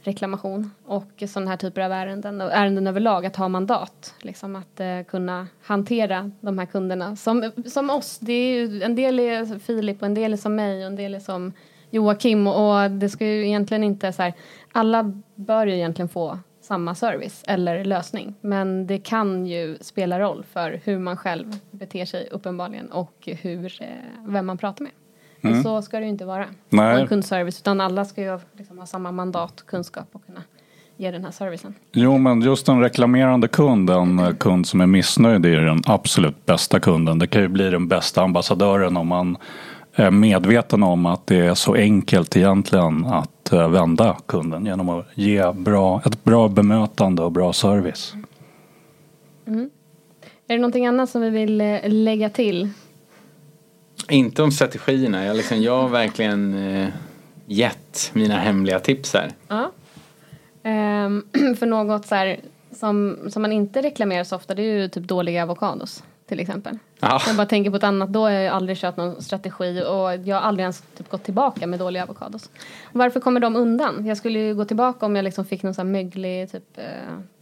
reklamation 0.04 0.72
och 0.86 1.24
sådana 1.28 1.50
här 1.50 1.58
typer 1.58 1.82
av 1.82 1.92
ärenden 1.92 2.42
och 2.42 2.52
ärenden 2.54 2.88
överlag 2.88 3.26
att 3.26 3.36
ha 3.36 3.48
mandat. 3.48 4.14
Liksom 4.22 4.56
att 4.56 4.80
eh, 4.80 5.02
kunna 5.08 5.48
hantera 5.64 6.32
de 6.42 6.60
här 6.60 6.66
kunderna 6.66 7.16
som, 7.16 7.52
som 7.66 7.90
oss. 7.90 8.20
Det 8.20 8.34
är 8.34 8.54
ju, 8.54 8.84
en 8.84 8.96
del 8.96 9.20
är 9.20 9.60
Filip 9.60 10.02
och 10.02 10.06
en 10.06 10.14
del 10.14 10.34
är 10.34 10.38
som 10.38 10.56
mig 10.56 10.80
och 10.80 10.88
en 10.88 10.96
del 10.96 11.16
är 11.16 11.20
som 11.20 11.54
Joakim 11.90 12.48
och 12.48 12.92
det 12.92 13.10
ska 13.10 13.26
ju 13.26 13.48
egentligen 13.48 13.84
inte 13.84 14.14
så 14.14 14.22
här, 14.22 14.34
alla 14.72 15.14
bör 15.36 15.68
ju 15.68 15.76
egentligen 15.76 16.10
få 16.10 16.40
samma 16.62 16.96
service 16.96 17.44
eller 17.48 17.86
lösning 17.86 18.36
men 18.42 18.88
det 18.88 19.00
kan 19.00 19.46
ju 19.46 19.78
spela 19.82 20.20
roll 20.20 20.46
för 20.54 20.82
hur 20.84 21.00
man 21.00 21.18
själv 21.18 21.56
beter 21.72 22.06
sig 22.06 22.28
uppenbarligen 22.32 22.92
och 22.92 23.30
hur, 23.42 23.82
eh, 23.82 23.88
vem 24.26 24.46
man 24.46 24.58
pratar 24.58 24.84
med. 24.84 24.92
Och 25.44 25.64
så 25.64 25.82
ska 25.82 25.98
det 26.00 26.04
ju 26.04 26.10
inte 26.10 26.26
vara 26.26 26.46
Nej. 26.70 26.96
på 26.96 27.02
en 27.02 27.08
kundservice 27.08 27.60
utan 27.60 27.82
alla 27.82 28.06
ska 28.06 28.22
ju 28.22 28.40
liksom 28.54 28.80
ha 28.80 28.86
samma 28.86 29.12
mandat, 29.12 29.64
kunskap 29.66 30.08
och 30.12 30.26
kunna 30.26 30.44
ge 30.98 31.12
den 31.12 31.24
här 31.24 31.32
servicen. 31.32 31.74
Jo, 31.92 32.18
men 32.18 32.42
just 32.42 32.68
en 32.68 32.82
reklamerande 32.82 33.48
kund, 33.48 33.90
en 33.90 34.36
kund 34.36 34.68
som 34.68 34.82
är 34.82 34.88
missnöjd, 34.88 35.46
är 35.46 35.62
den 35.62 35.82
absolut 35.86 36.46
bästa 36.46 36.80
kunden. 36.80 37.20
Det 37.20 37.28
kan 37.28 37.42
ju 37.42 37.48
bli 37.48 37.70
den 37.70 37.88
bästa 37.88 38.22
ambassadören 38.22 38.98
om 38.98 39.08
man 39.08 39.38
medveten 40.12 40.84
om 40.84 41.06
att 41.06 41.28
det 41.28 41.38
är 41.38 41.54
så 41.54 41.76
enkelt 41.76 42.38
egentligen 42.38 43.06
att 43.06 43.54
eh, 43.54 43.70
vända 43.70 44.18
kunden 44.26 44.66
genom 44.66 44.90
att 44.90 45.06
ge 45.14 45.52
bra, 45.52 46.02
ett 46.06 46.24
bra 46.24 46.48
bemötande 46.48 47.24
och 47.24 47.32
bra 47.32 47.54
service. 47.54 48.14
Är 50.48 50.54
det 50.54 50.58
någonting 50.58 50.88
annat 50.88 51.10
som 51.10 51.22
vi 51.22 51.30
vill 51.30 51.62
eh, 51.62 51.80
lägga 51.84 52.30
till? 52.30 52.70
Inte 54.10 54.44
om 54.44 54.52
strategierna. 54.52 55.26
Jag, 55.26 55.38
liksom, 55.38 55.62
jag 55.62 55.82
har 55.82 55.90
verkligen 55.90 56.54
eh, 56.54 56.88
gett 57.46 58.12
mina 58.14 58.40
hemliga 58.40 58.80
tips 58.80 59.14
här. 59.14 59.32
Ja. 59.48 59.72
Ehm, 60.64 61.24
för 61.60 61.66
något 61.66 62.06
så 62.06 62.16
här, 62.16 62.40
som, 62.72 63.18
som 63.30 63.42
man 63.42 63.52
inte 63.52 63.82
reklamerar 63.82 64.24
så 64.24 64.36
ofta 64.36 64.56
det 64.56 64.62
är 64.62 64.82
ju 64.82 64.88
typ 64.88 65.04
dåliga 65.04 65.44
avokados 65.44 66.04
till 66.30 66.40
exempel. 66.40 66.78
Ja. 67.00 67.22
Jag 67.28 67.36
bara 67.36 67.46
tänker 67.46 67.72
på 67.72 67.78
ett 67.78 67.84
annat, 67.84 68.10
då 68.10 68.22
har 68.22 68.30
jag 68.30 68.54
aldrig 68.54 68.78
kört 68.78 68.98
någon 68.98 69.22
strategi 69.22 69.84
och 69.88 70.28
jag 70.28 70.36
har 70.36 70.42
aldrig 70.42 70.64
ens 70.64 70.84
typ 70.98 71.10
gått 71.10 71.24
tillbaka 71.24 71.68
med 71.68 71.80
dåliga 71.80 72.04
avokados. 72.04 72.50
Varför 72.92 73.20
kommer 73.20 73.40
de 73.40 73.56
undan? 73.56 74.06
Jag 74.06 74.18
skulle 74.18 74.40
ju 74.40 74.56
gå 74.56 74.66
tillbaka 74.66 75.06
om 75.06 75.16
jag 75.16 75.24
liksom 75.24 75.46
fick 75.46 75.64
någon 75.64 75.74
sån 75.74 75.88
här 75.88 75.92
möglig 75.92 76.52
typ 76.52 76.78
eh, 76.78 76.84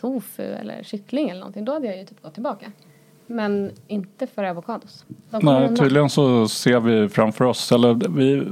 tofu 0.02 0.44
eller 0.44 0.84
kyckling 0.84 1.30
eller 1.30 1.40
någonting. 1.40 1.66
Då 1.66 1.74
hade 1.74 1.88
jag 1.88 1.98
ju 1.98 2.06
typ 2.06 2.22
gått 2.22 2.34
tillbaka. 2.34 2.72
Men 3.28 3.72
inte 3.88 4.28
för 4.28 4.44
avokados. 4.44 5.06
Nej, 5.30 5.42
undan. 5.44 5.76
tydligen 5.76 6.10
så 6.10 6.48
ser 6.48 6.80
vi 6.80 7.10
framför 7.10 7.46
oss, 7.46 7.72
eller 7.72 7.94
vi, 7.94 8.48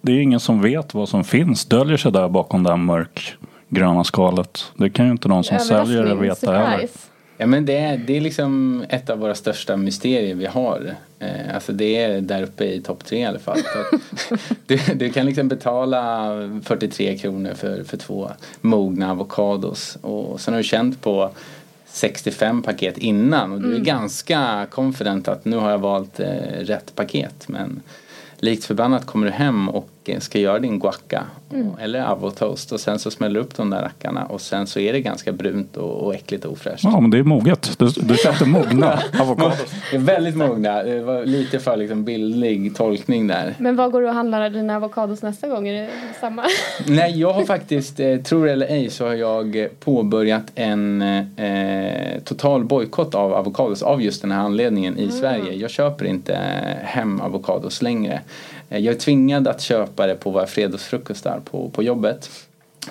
det 0.00 0.12
är 0.12 0.20
ingen 0.20 0.40
som 0.40 0.60
vet 0.62 0.94
vad 0.94 1.08
som 1.08 1.24
finns, 1.24 1.66
döljer 1.66 1.96
sig 1.96 2.12
där 2.12 2.28
bakom 2.28 2.62
det 2.62 2.70
här 2.70 2.76
mörkgröna 2.76 4.04
skalet. 4.04 4.72
Det 4.74 4.90
kan 4.90 5.06
ju 5.06 5.12
inte 5.12 5.28
någon 5.28 5.44
som 5.44 5.58
säljer 5.58 6.04
det 6.04 6.14
veta 6.14 6.52
heller. 6.52 6.88
Ja, 7.36 7.46
men 7.46 7.66
det, 7.66 7.76
är, 7.76 7.98
det 7.98 8.16
är 8.16 8.20
liksom 8.20 8.84
ett 8.88 9.10
av 9.10 9.18
våra 9.18 9.34
största 9.34 9.76
mysterier 9.76 10.34
vi 10.34 10.46
har. 10.46 10.94
Eh, 11.18 11.54
alltså 11.54 11.72
det 11.72 11.96
är 11.96 12.20
där 12.20 12.42
uppe 12.42 12.64
i 12.64 12.80
topp 12.80 13.04
tre 13.04 13.18
i 13.18 13.24
alla 13.24 13.38
fall. 13.38 13.58
Du, 14.66 14.80
du 14.94 15.10
kan 15.10 15.26
liksom 15.26 15.48
betala 15.48 16.30
43 16.64 17.18
kronor 17.18 17.54
för, 17.54 17.84
för 17.84 17.96
två 17.96 18.30
mogna 18.60 19.10
avokados. 19.10 19.98
Och 20.00 20.40
sen 20.40 20.54
har 20.54 20.58
du 20.58 20.64
känt 20.64 21.02
på 21.02 21.30
65 21.86 22.62
paket 22.62 22.98
innan 22.98 23.52
och 23.52 23.60
du 23.60 23.74
är 23.74 23.80
ganska 23.80 24.66
confident 24.70 25.28
att 25.28 25.44
nu 25.44 25.56
har 25.56 25.70
jag 25.70 25.78
valt 25.78 26.20
eh, 26.20 26.26
rätt 26.58 26.94
paket. 26.94 27.48
Men 27.48 27.82
likt 28.36 28.64
förbannat 28.64 29.06
kommer 29.06 29.26
du 29.26 29.32
hem 29.32 29.68
och 29.68 29.88
ska 30.20 30.38
göra 30.38 30.58
din 30.58 30.78
guacca 30.78 31.24
och, 31.48 31.80
eller 31.80 32.00
avotoast 32.00 32.72
och 32.72 32.80
sen 32.80 32.98
så 32.98 33.10
smäller 33.10 33.34
du 33.34 33.40
upp 33.40 33.56
de 33.56 33.70
där 33.70 33.82
rackarna 33.82 34.24
och 34.24 34.40
sen 34.40 34.66
så 34.66 34.80
är 34.80 34.92
det 34.92 35.00
ganska 35.00 35.32
brunt 35.32 35.76
och, 35.76 36.06
och 36.06 36.14
äckligt 36.14 36.44
och 36.44 36.52
ofräscht. 36.52 36.84
Ja, 36.84 37.00
men 37.00 37.10
det 37.10 37.18
är 37.18 37.22
moget. 37.22 37.78
Du, 37.78 37.86
du 37.86 38.16
köpte 38.16 38.44
mogna 38.44 38.98
avokados. 39.20 39.74
Det 39.90 39.96
är 39.96 40.00
väldigt 40.00 40.36
mogna. 40.36 40.82
Det 40.82 41.00
var 41.00 41.24
lite 41.24 41.58
för 41.58 41.76
liksom 41.76 42.04
bildlig 42.04 42.76
tolkning 42.76 43.26
där. 43.26 43.54
Men 43.58 43.76
vad 43.76 43.92
går 43.92 44.00
du 44.00 44.08
och 44.08 44.14
handlar 44.14 44.50
dina 44.50 44.76
avokados 44.76 45.22
nästa 45.22 45.48
gång? 45.48 45.68
Är 45.68 45.82
det 45.82 45.88
samma? 46.20 46.44
Nej, 46.86 47.20
jag 47.20 47.32
har 47.32 47.44
faktiskt, 47.44 48.00
eh, 48.00 48.16
tror 48.16 48.48
eller 48.48 48.66
ej, 48.66 48.90
så 48.90 49.06
har 49.06 49.14
jag 49.14 49.68
påbörjat 49.80 50.52
en 50.54 51.02
eh, 51.02 52.20
total 52.24 52.64
bojkott 52.64 53.14
av 53.14 53.34
avokados 53.34 53.82
av 53.82 54.02
just 54.02 54.22
den 54.22 54.30
här 54.30 54.40
anledningen 54.40 54.98
i 54.98 55.10
Sverige. 55.10 55.52
Jag 55.52 55.70
köper 55.70 56.04
inte 56.04 56.38
hem 56.82 57.20
avokados 57.20 57.82
längre. 57.82 58.20
Eh, 58.70 58.78
jag 58.78 58.94
är 58.94 58.98
tvingad 58.98 59.48
att 59.48 59.60
köpa 59.60 60.06
det 60.06 60.14
på 60.14 60.30
våra 60.30 60.46
fredagsfrukostar 60.46 61.40
på, 61.50 61.68
på 61.68 61.82
jobbet. 61.82 62.30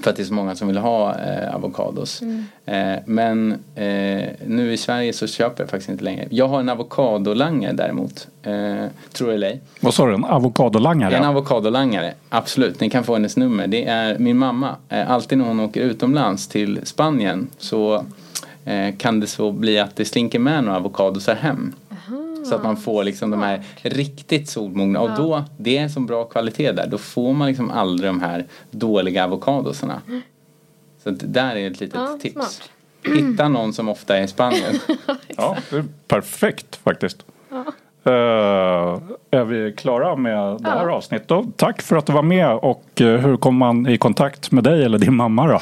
För 0.02 0.10
att 0.10 0.16
det 0.16 0.24
är 0.24 0.26
så 0.26 0.34
många 0.34 0.56
som 0.56 0.68
vill 0.68 0.78
ha 0.78 1.16
eh, 1.20 1.56
avokados. 1.56 2.22
Eh, 2.66 2.96
men 3.06 3.52
eh, 3.76 4.24
nu 4.48 4.74
i 4.74 4.78
Sverige 4.78 5.14
så 5.14 5.28
köper 5.28 5.64
jag 5.64 5.70
faktiskt 5.70 5.90
inte 5.90 6.04
längre. 6.04 6.28
Jag 6.30 6.48
har 6.48 6.60
en 6.60 6.70
avokadolangare 6.70 7.74
däremot. 7.74 8.28
Eh, 8.44 8.86
tror 9.14 9.28
det 9.28 9.34
eller 9.34 9.48
ej. 9.48 9.62
Vad 9.80 9.94
sa 9.94 10.06
du? 10.08 10.14
En 10.14 10.26
avokadolangare? 10.26 11.16
En 11.18 11.24
avokadolangare, 11.24 12.14
absolut. 12.30 12.80
Ni 12.80 12.90
kan 12.90 13.04
få 13.04 13.14
hennes 13.14 13.38
nummer. 13.38 13.68
Det 13.68 13.86
är 13.86 14.18
min 14.20 14.38
mamma. 14.38 14.76
Eh, 14.90 15.12
Alltid 15.12 15.38
när 15.38 15.46
hon 15.46 15.60
åker 15.60 15.82
utomlands 15.82 16.48
till 16.48 16.80
Spanien 16.84 17.48
så 17.58 18.06
eh, 18.66 18.96
kan 18.98 19.20
det 19.20 19.28
så 19.28 19.52
bli 19.52 19.80
att 19.80 19.96
det 19.96 20.06
slinker 20.06 20.40
med 20.40 20.64
några 20.64 20.78
avokadosar 20.78 21.36
hem. 21.36 21.74
Så 22.44 22.56
att 22.56 22.64
man 22.64 22.78
får 22.78 23.04
liksom 23.04 23.32
de 23.32 23.42
här 23.42 23.64
riktigt 23.82 24.50
solmogna. 24.50 25.00
Och 25.00 25.10
då, 25.18 25.44
det 25.58 25.78
är 25.78 25.88
så 25.90 26.00
bra 26.00 26.24
kvalitet 26.26 26.72
där. 26.72 26.88
Då 26.88 26.98
får 26.98 27.34
man 27.34 27.48
liksom 27.48 27.72
aldrig 27.72 28.10
de 28.10 28.22
här 28.22 28.46
dåliga 28.72 29.24
avokadosarna. 29.26 30.02
Så 31.04 31.10
att 31.10 31.34
där 31.34 31.56
är 31.56 31.72
ett 31.72 31.80
litet 31.80 31.96
Ja, 32.00 32.18
tips. 32.22 32.34
smart. 32.34 32.70
Hitta 33.16 33.48
någon 33.48 33.74
som 33.74 33.90
ofta 33.90 34.18
är 34.18 34.24
i 34.24 34.28
Spanien. 34.28 34.80
Ja, 35.38 35.58
det 35.70 35.76
är 35.78 35.86
perfekt 36.08 36.76
faktiskt. 36.76 37.26
Eh, 37.52 37.62
är 38.12 39.44
vi 39.44 39.74
klara 39.78 40.16
med 40.16 40.38
det 40.62 40.70
här 40.70 40.88
Ja. 40.88 40.92
avsnittet? 40.92 41.28
Då, 41.28 41.46
tack 41.56 41.82
för 41.82 41.96
att 41.96 42.06
du 42.06 42.14
var 42.14 42.22
med 42.22 42.56
och 42.56 43.02
eh, 43.02 43.08
hur 43.20 43.38
kommer 43.38 43.60
man 43.60 43.88
i 43.88 43.98
kontakt 43.98 44.52
med 44.52 44.64
dig 44.64 44.84
eller 44.86 44.98
din 44.98 45.16
mamma 45.16 45.48
då? 45.48 45.60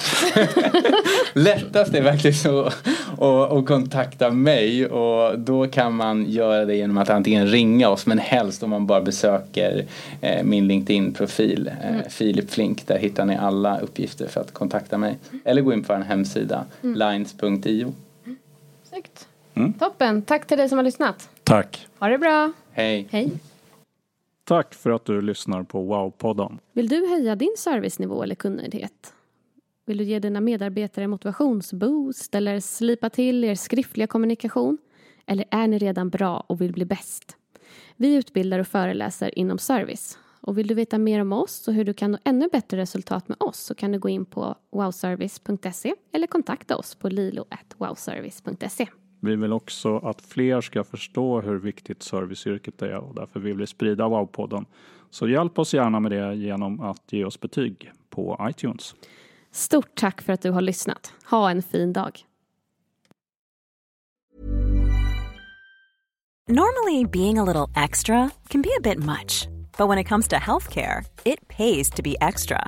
Lättast 1.34 1.93
är 1.95 2.01
verkligen 2.01 2.36
så 2.36 2.62
att, 2.63 3.51
att 3.51 3.65
kontakta 3.65 4.30
mig 4.30 4.86
och 4.88 5.39
då 5.39 5.67
kan 5.67 5.93
man 5.95 6.25
göra 6.25 6.65
det 6.65 6.75
genom 6.75 6.97
att 6.97 7.10
antingen 7.10 7.47
ringa 7.47 7.89
oss 7.89 8.06
men 8.06 8.19
helst 8.19 8.63
om 8.63 8.69
man 8.69 8.88
bara 8.88 9.01
besöker 9.01 9.86
eh, 10.21 10.43
min 10.43 10.67
LinkedIn-profil 10.67 11.67
eh, 11.84 12.10
Filip 12.10 12.51
Flink. 12.51 12.88
Där 12.88 12.97
hittar 12.97 13.25
ni 13.25 13.38
alla 13.38 13.80
uppgifter 13.80 14.27
för 14.27 14.41
att 14.41 14.54
kontakta 14.54 14.97
mig. 14.97 15.17
Eller 15.45 15.62
gå 15.62 15.73
in 15.73 15.84
på 15.84 15.93
en 15.93 16.04
hemsida 16.04 16.63
lines.io. 16.82 17.93
Snyggt. 18.89 19.27
Mm. 19.54 19.73
Toppen. 19.73 20.21
Tack 20.21 20.47
till 20.47 20.58
dig 20.58 20.69
som 20.69 20.77
har 20.77 20.84
lyssnat. 20.86 21.30
Tack. 21.43 21.88
Ha 21.99 22.08
det 22.08 22.17
bra. 22.17 22.51
Hej! 22.71 23.08
Hej. 23.12 23.32
Tack 24.43 24.73
för 24.73 24.89
att 24.89 25.06
du 25.06 25.21
lyssnar 25.21 25.63
på 25.63 25.93
Wow-podden. 25.93 26.60
Vill 26.73 26.88
du 26.88 27.08
höja 27.08 27.36
din 27.36 27.56
servicenivå 27.58 28.23
eller 28.23 28.36
kundnöjdhet? 28.36 29.13
Vill 29.86 29.97
du 29.97 30.04
ge 30.04 30.19
dina 30.19 30.41
medarbetare 30.41 31.08
motivationsboost 31.08 32.36
eller 32.36 32.60
slipa 32.60 33.10
till 33.10 33.43
er 33.43 33.56
skriftliga 33.56 34.08
kommunikation? 34.08 34.77
Eller 35.25 35.45
är 35.51 35.67
ni 35.67 35.77
redan 35.77 36.10
bra 36.10 36.45
och 36.47 36.62
vill 36.62 36.73
bli 36.73 36.86
bäst? 36.86 37.38
Vi 37.95 38.15
utbildar 38.15 38.60
och 38.60 38.67
föreläser 38.67 39.39
inom 39.39 39.58
service. 39.58 40.17
Och 40.41 40.58
vill 40.58 40.67
du 40.67 40.73
veta 40.73 40.97
mer 40.97 41.21
om 41.21 41.34
oss 41.34 41.67
och 41.67 41.73
hur 41.73 41.86
du 41.86 41.93
kan 41.93 42.12
nå 42.12 42.17
ännu 42.23 42.49
bättre 42.51 42.77
resultat 42.77 43.27
med 43.27 43.38
oss 43.39 43.60
så 43.60 43.75
kan 43.75 43.91
du 43.91 43.99
gå 43.99 44.10
in 44.10 44.25
på 44.25 44.56
wowservice.se 44.71 45.93
eller 46.12 46.27
kontakta 46.27 46.77
oss 46.77 46.95
på 46.95 47.10
lilo.wowservice.se. 47.10 48.88
Vi 49.24 49.36
vill 49.36 49.54
också 49.54 49.98
att 49.98 50.22
fler 50.22 50.62
ska 50.62 50.84
förstå 50.84 51.42
hur 51.42 51.60
viktigt 51.60 52.04
serviceyrket 52.04 52.82
är 52.82 52.98
och 52.98 53.16
därför 53.16 53.40
vill 53.40 53.58
vi 53.58 53.68
sprida 53.68 54.04
Wow-podden. 54.04 54.66
Så 55.10 55.28
hjälp 55.28 55.60
oss 55.60 55.74
gärna 55.74 56.00
med 56.00 56.12
det 56.12 56.36
genom 56.36 56.82
att 56.82 57.14
ge 57.14 57.26
oss 57.26 57.40
betyg 57.40 57.92
på 58.10 58.48
iTunes. 58.50 58.96
Stort 59.52 59.96
tack 59.96 60.22
för 60.22 60.34
att 60.34 60.42
du 60.42 60.52
har 60.52 60.62
lyssnat. 60.62 61.14
Ha 61.30 61.52
en 61.52 61.62
fin 61.62 61.94
dag. 61.94 62.20
Normally 66.48 67.06
being 67.06 67.40
a 67.40 67.44
little 67.44 67.84
extra 67.84 68.30
can 68.48 68.62
be 68.62 68.70
a 68.78 68.82
bit 68.84 69.00
much. 69.00 69.48
But 69.78 69.88
when 69.90 69.98
it 69.98 70.08
comes 70.08 70.28
to 70.28 70.36
healthcare, 70.36 71.06
it 71.26 71.48
pays 71.48 71.90
to 71.90 72.04
be 72.04 72.16
extra. 72.22 72.68